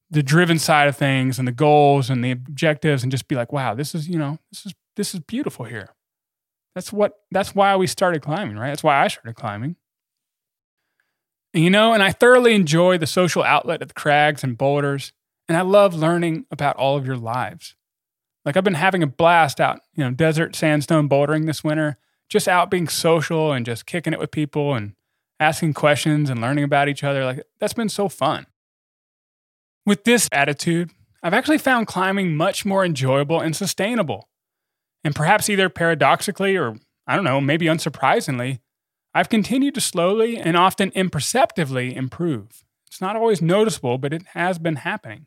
the 0.09 0.23
driven 0.23 0.61
side 0.61 0.87
of 0.87 0.97
things 0.97 1.41
and 1.41 1.49
the 1.49 1.53
goals 1.53 2.09
and 2.09 2.23
the 2.23 2.31
objectives 2.31 3.03
and 3.03 3.11
just 3.11 3.27
be 3.27 3.35
like, 3.35 3.53
wow, 3.53 3.75
this 3.75 3.97
is, 3.97 4.09
you 4.09 4.17
know, 4.17 4.39
this 4.53 4.65
is 4.65 4.75
this 4.95 5.13
is 5.13 5.19
beautiful 5.19 5.65
here. 5.65 5.89
That's 6.79 6.93
what 6.93 7.15
that's 7.33 7.57
why 7.57 7.75
we 7.75 7.89
started 7.89 8.23
climbing, 8.23 8.57
right? 8.57 8.69
That's 8.69 8.85
why 8.85 9.03
I 9.03 9.09
started 9.09 9.35
climbing. 9.35 9.75
And, 11.53 11.65
you 11.65 11.71
know, 11.71 11.93
and 11.93 12.05
I 12.05 12.13
thoroughly 12.13 12.55
enjoy 12.55 12.99
the 12.99 13.07
social 13.09 13.43
outlet 13.43 13.83
of 13.83 13.89
the 13.89 13.95
crags 13.95 14.45
and 14.45 14.57
boulders, 14.57 15.13
and 15.49 15.59
I 15.59 15.63
love 15.63 15.93
learning 15.93 16.47
about 16.53 16.77
all 16.77 16.97
of 16.97 17.05
your 17.05 17.17
lives. 17.17 17.75
Like 18.45 18.57
I've 18.57 18.63
been 18.63 18.75
having 18.75 19.03
a 19.03 19.09
blast 19.09 19.61
out, 19.61 19.81
you 19.93 20.05
know, 20.05 20.13
desert 20.13 20.55
sandstone 20.55 21.09
bouldering 21.09 21.47
this 21.47 21.65
winter, 21.65 21.99
just 22.29 22.47
out 22.47 22.71
being 22.71 22.87
social 22.87 23.51
and 23.53 23.67
just 23.67 23.85
kicking 23.85 24.13
it 24.13 24.21
with 24.21 24.31
people 24.31 24.75
and 24.75 24.95
asking 25.41 25.75
questions 25.75 26.31
and 26.31 26.41
learning 26.41 26.63
about 26.63 26.89
each 26.89 27.03
other. 27.03 27.25
Like 27.25 27.43
that's 27.59 27.75
been 27.75 27.89
so 27.89 28.09
fun. 28.09 28.47
With 29.85 30.05
this 30.05 30.29
attitude, 30.31 30.93
I've 31.25 31.35
actually 31.35 31.59
found 31.59 31.89
climbing 31.89 32.37
much 32.37 32.65
more 32.65 32.85
enjoyable 32.85 33.41
and 33.41 33.57
sustainable. 33.57 34.29
And 35.05 35.15
perhaps 35.15 35.49
either 35.49 35.69
paradoxically 35.69 36.57
or, 36.57 36.77
I 37.07 37.15
don't 37.15 37.25
know, 37.25 37.41
maybe 37.41 37.67
unsurprisingly, 37.67 38.61
I've 39.15 39.29
continued 39.29 39.75
to 39.75 39.81
slowly 39.81 40.37
and 40.37 40.57
often 40.57 40.93
imperceptibly 40.95 41.95
improve. 41.95 42.65
It's 42.87 43.01
not 43.01 43.17
always 43.17 43.41
noticeable, 43.41 43.99
but 43.99 44.13
it 44.13 44.23
has 44.35 44.59
been 44.59 44.77
happening. 44.77 45.27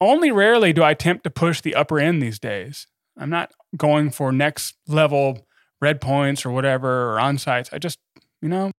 Only 0.00 0.30
rarely 0.30 0.72
do 0.72 0.82
I 0.82 0.90
attempt 0.90 1.24
to 1.24 1.30
push 1.30 1.60
the 1.60 1.74
upper 1.74 1.98
end 1.98 2.20
these 2.20 2.38
days. 2.38 2.86
I'm 3.16 3.30
not 3.30 3.52
going 3.76 4.10
for 4.10 4.32
next 4.32 4.76
level 4.86 5.46
red 5.80 6.00
points 6.00 6.44
or 6.44 6.50
whatever 6.50 7.12
or 7.12 7.20
onsights. 7.20 7.70
I 7.72 7.78
just, 7.78 7.98
you 8.40 8.48
know, 8.48 8.70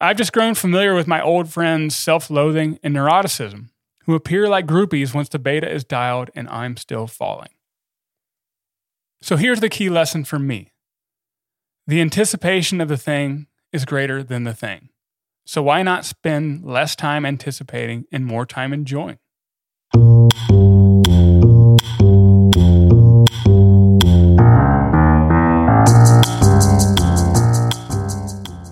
I've 0.00 0.16
just 0.16 0.32
grown 0.32 0.54
familiar 0.54 0.94
with 0.94 1.06
my 1.06 1.22
old 1.22 1.48
friends' 1.50 1.96
self 1.96 2.30
loathing 2.30 2.78
and 2.82 2.94
neuroticism, 2.94 3.70
who 4.04 4.14
appear 4.14 4.48
like 4.48 4.66
groupies 4.66 5.14
once 5.14 5.28
the 5.28 5.38
beta 5.38 5.70
is 5.70 5.84
dialed 5.84 6.30
and 6.34 6.48
I'm 6.48 6.76
still 6.76 7.06
falling. 7.06 7.55
So 9.22 9.36
here's 9.36 9.60
the 9.60 9.68
key 9.68 9.88
lesson 9.88 10.24
for 10.24 10.38
me 10.38 10.72
the 11.86 12.00
anticipation 12.00 12.80
of 12.80 12.88
the 12.88 12.96
thing 12.96 13.46
is 13.72 13.84
greater 13.84 14.22
than 14.22 14.44
the 14.44 14.54
thing. 14.54 14.88
So 15.44 15.62
why 15.62 15.82
not 15.82 16.04
spend 16.04 16.64
less 16.64 16.96
time 16.96 17.24
anticipating 17.24 18.06
and 18.10 18.26
more 18.26 18.44
time 18.44 18.72
enjoying? 18.72 19.18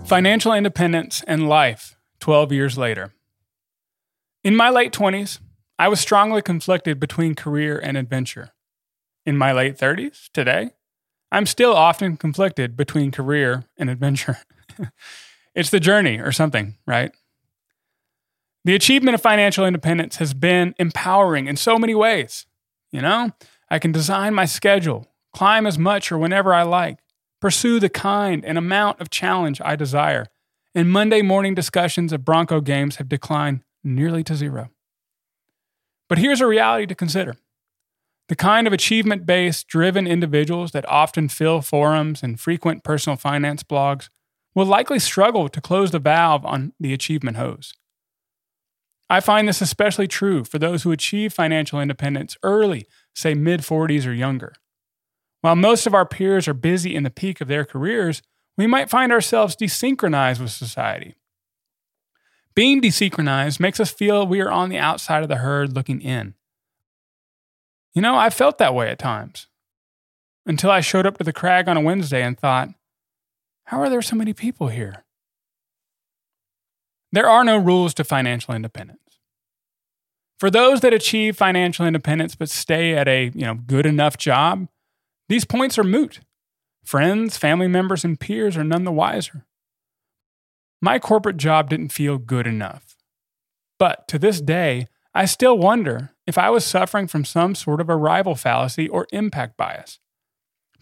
Financial 0.06 0.52
independence 0.52 1.22
and 1.26 1.48
life 1.48 1.96
12 2.20 2.52
years 2.52 2.76
later. 2.76 3.14
In 4.42 4.56
my 4.56 4.70
late 4.70 4.92
20s, 4.92 5.38
I 5.78 5.88
was 5.88 6.00
strongly 6.00 6.42
conflicted 6.42 7.00
between 7.00 7.34
career 7.34 7.78
and 7.78 7.96
adventure. 7.96 8.53
In 9.26 9.38
my 9.38 9.52
late 9.52 9.78
30s, 9.78 10.30
today, 10.32 10.70
I'm 11.32 11.46
still 11.46 11.74
often 11.74 12.16
conflicted 12.16 12.76
between 12.76 13.10
career 13.10 13.64
and 13.78 13.88
adventure. 13.88 14.38
it's 15.54 15.70
the 15.70 15.80
journey 15.80 16.18
or 16.20 16.30
something, 16.30 16.76
right? 16.86 17.12
The 18.64 18.74
achievement 18.74 19.14
of 19.14 19.20
financial 19.20 19.66
independence 19.66 20.16
has 20.16 20.34
been 20.34 20.74
empowering 20.78 21.48
in 21.48 21.56
so 21.56 21.78
many 21.78 21.94
ways. 21.94 22.46
You 22.90 23.02
know, 23.02 23.30
I 23.70 23.78
can 23.78 23.92
design 23.92 24.34
my 24.34 24.44
schedule, 24.44 25.06
climb 25.34 25.66
as 25.66 25.78
much 25.78 26.12
or 26.12 26.18
whenever 26.18 26.54
I 26.54 26.62
like, 26.62 26.98
pursue 27.40 27.80
the 27.80 27.88
kind 27.88 28.44
and 28.44 28.56
amount 28.56 29.00
of 29.00 29.10
challenge 29.10 29.60
I 29.64 29.76
desire, 29.76 30.26
and 30.74 30.90
Monday 30.90 31.22
morning 31.22 31.54
discussions 31.54 32.12
of 32.12 32.24
Bronco 32.24 32.60
games 32.60 32.96
have 32.96 33.08
declined 33.08 33.64
nearly 33.82 34.22
to 34.24 34.34
zero. 34.34 34.70
But 36.08 36.18
here's 36.18 36.40
a 36.40 36.46
reality 36.46 36.86
to 36.86 36.94
consider. 36.94 37.36
The 38.28 38.36
kind 38.36 38.66
of 38.66 38.72
achievement 38.72 39.26
based, 39.26 39.68
driven 39.68 40.06
individuals 40.06 40.72
that 40.72 40.88
often 40.88 41.28
fill 41.28 41.60
forums 41.60 42.22
and 42.22 42.40
frequent 42.40 42.82
personal 42.82 43.16
finance 43.16 43.62
blogs 43.62 44.08
will 44.54 44.64
likely 44.64 44.98
struggle 44.98 45.48
to 45.48 45.60
close 45.60 45.90
the 45.90 45.98
valve 45.98 46.44
on 46.46 46.72
the 46.80 46.94
achievement 46.94 47.36
hose. 47.36 47.74
I 49.10 49.20
find 49.20 49.46
this 49.46 49.60
especially 49.60 50.08
true 50.08 50.44
for 50.44 50.58
those 50.58 50.82
who 50.82 50.92
achieve 50.92 51.34
financial 51.34 51.80
independence 51.80 52.36
early, 52.42 52.86
say 53.14 53.34
mid 53.34 53.60
40s 53.60 54.06
or 54.06 54.12
younger. 54.12 54.54
While 55.42 55.56
most 55.56 55.86
of 55.86 55.92
our 55.92 56.06
peers 56.06 56.48
are 56.48 56.54
busy 56.54 56.94
in 56.94 57.02
the 57.02 57.10
peak 57.10 57.42
of 57.42 57.48
their 57.48 57.66
careers, 57.66 58.22
we 58.56 58.66
might 58.66 58.88
find 58.88 59.12
ourselves 59.12 59.56
desynchronized 59.56 60.40
with 60.40 60.50
society. 60.50 61.16
Being 62.54 62.80
desynchronized 62.80 63.60
makes 63.60 63.80
us 63.80 63.90
feel 63.90 64.26
we 64.26 64.40
are 64.40 64.50
on 64.50 64.70
the 64.70 64.78
outside 64.78 65.22
of 65.22 65.28
the 65.28 65.36
herd 65.36 65.74
looking 65.74 66.00
in. 66.00 66.34
You 67.94 68.02
know, 68.02 68.16
I 68.16 68.30
felt 68.30 68.58
that 68.58 68.74
way 68.74 68.90
at 68.90 68.98
times 68.98 69.46
until 70.46 70.70
I 70.70 70.80
showed 70.80 71.06
up 71.06 71.18
to 71.18 71.24
the 71.24 71.32
crag 71.32 71.68
on 71.68 71.76
a 71.76 71.80
Wednesday 71.80 72.22
and 72.22 72.38
thought, 72.38 72.70
how 73.66 73.80
are 73.80 73.88
there 73.88 74.02
so 74.02 74.16
many 74.16 74.32
people 74.32 74.68
here? 74.68 75.04
There 77.12 77.28
are 77.28 77.44
no 77.44 77.56
rules 77.56 77.94
to 77.94 78.04
financial 78.04 78.54
independence. 78.54 78.98
For 80.38 80.50
those 80.50 80.80
that 80.80 80.92
achieve 80.92 81.36
financial 81.36 81.86
independence 81.86 82.34
but 82.34 82.50
stay 82.50 82.94
at 82.94 83.06
a 83.06 83.30
you 83.34 83.46
know, 83.46 83.54
good 83.54 83.86
enough 83.86 84.18
job, 84.18 84.68
these 85.28 85.44
points 85.44 85.78
are 85.78 85.84
moot. 85.84 86.20
Friends, 86.84 87.38
family 87.38 87.68
members, 87.68 88.04
and 88.04 88.20
peers 88.20 88.56
are 88.56 88.64
none 88.64 88.84
the 88.84 88.92
wiser. 88.92 89.46
My 90.82 90.98
corporate 90.98 91.38
job 91.38 91.70
didn't 91.70 91.92
feel 91.92 92.18
good 92.18 92.46
enough. 92.46 92.96
But 93.78 94.06
to 94.08 94.18
this 94.18 94.40
day, 94.40 94.88
I 95.14 95.24
still 95.24 95.56
wonder 95.56 96.13
if 96.26 96.38
I 96.38 96.50
was 96.50 96.64
suffering 96.64 97.06
from 97.06 97.24
some 97.24 97.54
sort 97.54 97.80
of 97.80 97.90
arrival 97.90 98.34
fallacy 98.34 98.88
or 98.88 99.06
impact 99.12 99.56
bias. 99.56 99.98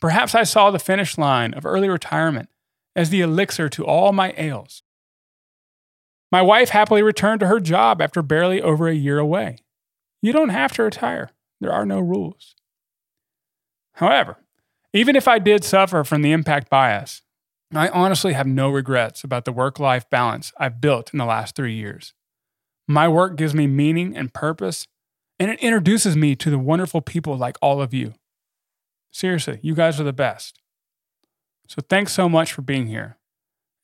Perhaps 0.00 0.34
I 0.34 0.44
saw 0.44 0.70
the 0.70 0.78
finish 0.78 1.16
line 1.18 1.54
of 1.54 1.66
early 1.66 1.88
retirement 1.88 2.48
as 2.94 3.10
the 3.10 3.20
elixir 3.20 3.68
to 3.70 3.84
all 3.84 4.12
my 4.12 4.34
ails. 4.36 4.82
My 6.30 6.42
wife 6.42 6.70
happily 6.70 7.02
returned 7.02 7.40
to 7.40 7.46
her 7.46 7.60
job 7.60 8.00
after 8.00 8.22
barely 8.22 8.60
over 8.60 8.88
a 8.88 8.94
year 8.94 9.18
away. 9.18 9.58
You 10.20 10.32
don't 10.32 10.48
have 10.48 10.72
to 10.72 10.82
retire, 10.82 11.30
there 11.60 11.72
are 11.72 11.86
no 11.86 12.00
rules. 12.00 12.54
However, 13.94 14.38
even 14.92 15.16
if 15.16 15.28
I 15.28 15.38
did 15.38 15.64
suffer 15.64 16.04
from 16.04 16.22
the 16.22 16.32
impact 16.32 16.70
bias, 16.70 17.22
I 17.74 17.88
honestly 17.88 18.34
have 18.34 18.46
no 18.46 18.70
regrets 18.70 19.24
about 19.24 19.44
the 19.44 19.52
work 19.52 19.78
life 19.78 20.08
balance 20.10 20.52
I've 20.58 20.80
built 20.80 21.12
in 21.12 21.18
the 21.18 21.24
last 21.24 21.54
three 21.54 21.74
years. 21.74 22.12
My 22.86 23.08
work 23.08 23.36
gives 23.36 23.54
me 23.54 23.66
meaning 23.66 24.16
and 24.16 24.34
purpose, 24.34 24.86
and 25.42 25.50
it 25.50 25.58
introduces 25.58 26.16
me 26.16 26.36
to 26.36 26.50
the 26.50 26.58
wonderful 26.58 27.00
people 27.00 27.36
like 27.36 27.56
all 27.60 27.82
of 27.82 27.92
you. 27.92 28.14
Seriously, 29.10 29.58
you 29.60 29.74
guys 29.74 29.98
are 29.98 30.04
the 30.04 30.12
best. 30.12 30.60
So 31.66 31.82
thanks 31.90 32.12
so 32.12 32.28
much 32.28 32.52
for 32.52 32.62
being 32.62 32.86
here. 32.86 33.18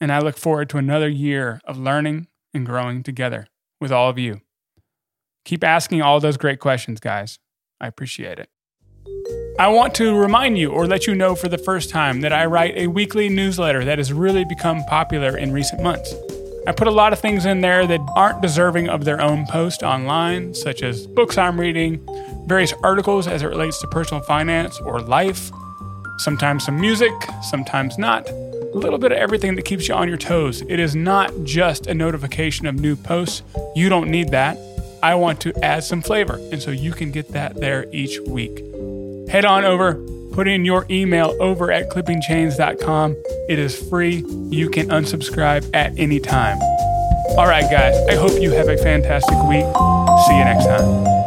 And 0.00 0.12
I 0.12 0.20
look 0.20 0.38
forward 0.38 0.68
to 0.70 0.78
another 0.78 1.08
year 1.08 1.60
of 1.64 1.76
learning 1.76 2.28
and 2.54 2.64
growing 2.64 3.02
together 3.02 3.48
with 3.80 3.90
all 3.90 4.08
of 4.08 4.20
you. 4.20 4.40
Keep 5.44 5.64
asking 5.64 6.00
all 6.00 6.20
those 6.20 6.36
great 6.36 6.60
questions, 6.60 7.00
guys. 7.00 7.40
I 7.80 7.88
appreciate 7.88 8.38
it. 8.38 8.50
I 9.58 9.66
want 9.66 9.96
to 9.96 10.16
remind 10.16 10.58
you 10.58 10.70
or 10.70 10.86
let 10.86 11.08
you 11.08 11.16
know 11.16 11.34
for 11.34 11.48
the 11.48 11.58
first 11.58 11.90
time 11.90 12.20
that 12.20 12.32
I 12.32 12.46
write 12.46 12.76
a 12.76 12.86
weekly 12.86 13.28
newsletter 13.28 13.84
that 13.84 13.98
has 13.98 14.12
really 14.12 14.44
become 14.44 14.84
popular 14.84 15.36
in 15.36 15.52
recent 15.52 15.82
months. 15.82 16.14
I 16.68 16.72
put 16.72 16.86
a 16.86 16.90
lot 16.90 17.14
of 17.14 17.18
things 17.18 17.46
in 17.46 17.62
there 17.62 17.86
that 17.86 17.98
aren't 18.14 18.42
deserving 18.42 18.90
of 18.90 19.06
their 19.06 19.22
own 19.22 19.46
post 19.46 19.82
online, 19.82 20.52
such 20.52 20.82
as 20.82 21.06
books 21.06 21.38
I'm 21.38 21.58
reading, 21.58 22.06
various 22.46 22.74
articles 22.82 23.26
as 23.26 23.42
it 23.42 23.46
relates 23.46 23.80
to 23.80 23.86
personal 23.86 24.22
finance 24.22 24.78
or 24.80 25.00
life, 25.00 25.50
sometimes 26.18 26.66
some 26.66 26.78
music, 26.78 27.12
sometimes 27.48 27.96
not. 27.96 28.28
A 28.28 28.72
little 28.74 28.98
bit 28.98 29.12
of 29.12 29.18
everything 29.18 29.54
that 29.54 29.64
keeps 29.64 29.88
you 29.88 29.94
on 29.94 30.08
your 30.08 30.18
toes. 30.18 30.60
It 30.60 30.78
is 30.78 30.94
not 30.94 31.32
just 31.42 31.86
a 31.86 31.94
notification 31.94 32.66
of 32.66 32.74
new 32.74 32.96
posts. 32.96 33.42
You 33.74 33.88
don't 33.88 34.10
need 34.10 34.28
that. 34.32 34.58
I 35.02 35.14
want 35.14 35.40
to 35.40 35.64
add 35.64 35.84
some 35.84 36.02
flavor. 36.02 36.34
And 36.52 36.60
so 36.60 36.70
you 36.70 36.92
can 36.92 37.10
get 37.12 37.28
that 37.32 37.56
there 37.56 37.86
each 37.92 38.20
week. 38.20 38.58
Head 39.30 39.46
on 39.46 39.64
over, 39.64 39.94
put 40.38 40.46
in 40.46 40.64
your 40.64 40.86
email 40.88 41.36
over 41.40 41.72
at 41.72 41.90
clippingchains.com. 41.90 43.16
It 43.48 43.58
is 43.58 43.74
free. 43.88 44.24
You 44.50 44.70
can 44.70 44.86
unsubscribe 44.86 45.68
at 45.74 45.98
any 45.98 46.20
time. 46.20 46.60
All 47.36 47.48
right, 47.48 47.68
guys, 47.68 47.96
I 48.08 48.14
hope 48.14 48.40
you 48.40 48.52
have 48.52 48.68
a 48.68 48.76
fantastic 48.76 49.36
week. 49.48 49.66
See 50.28 50.38
you 50.38 50.44
next 50.44 50.64
time. 50.64 51.17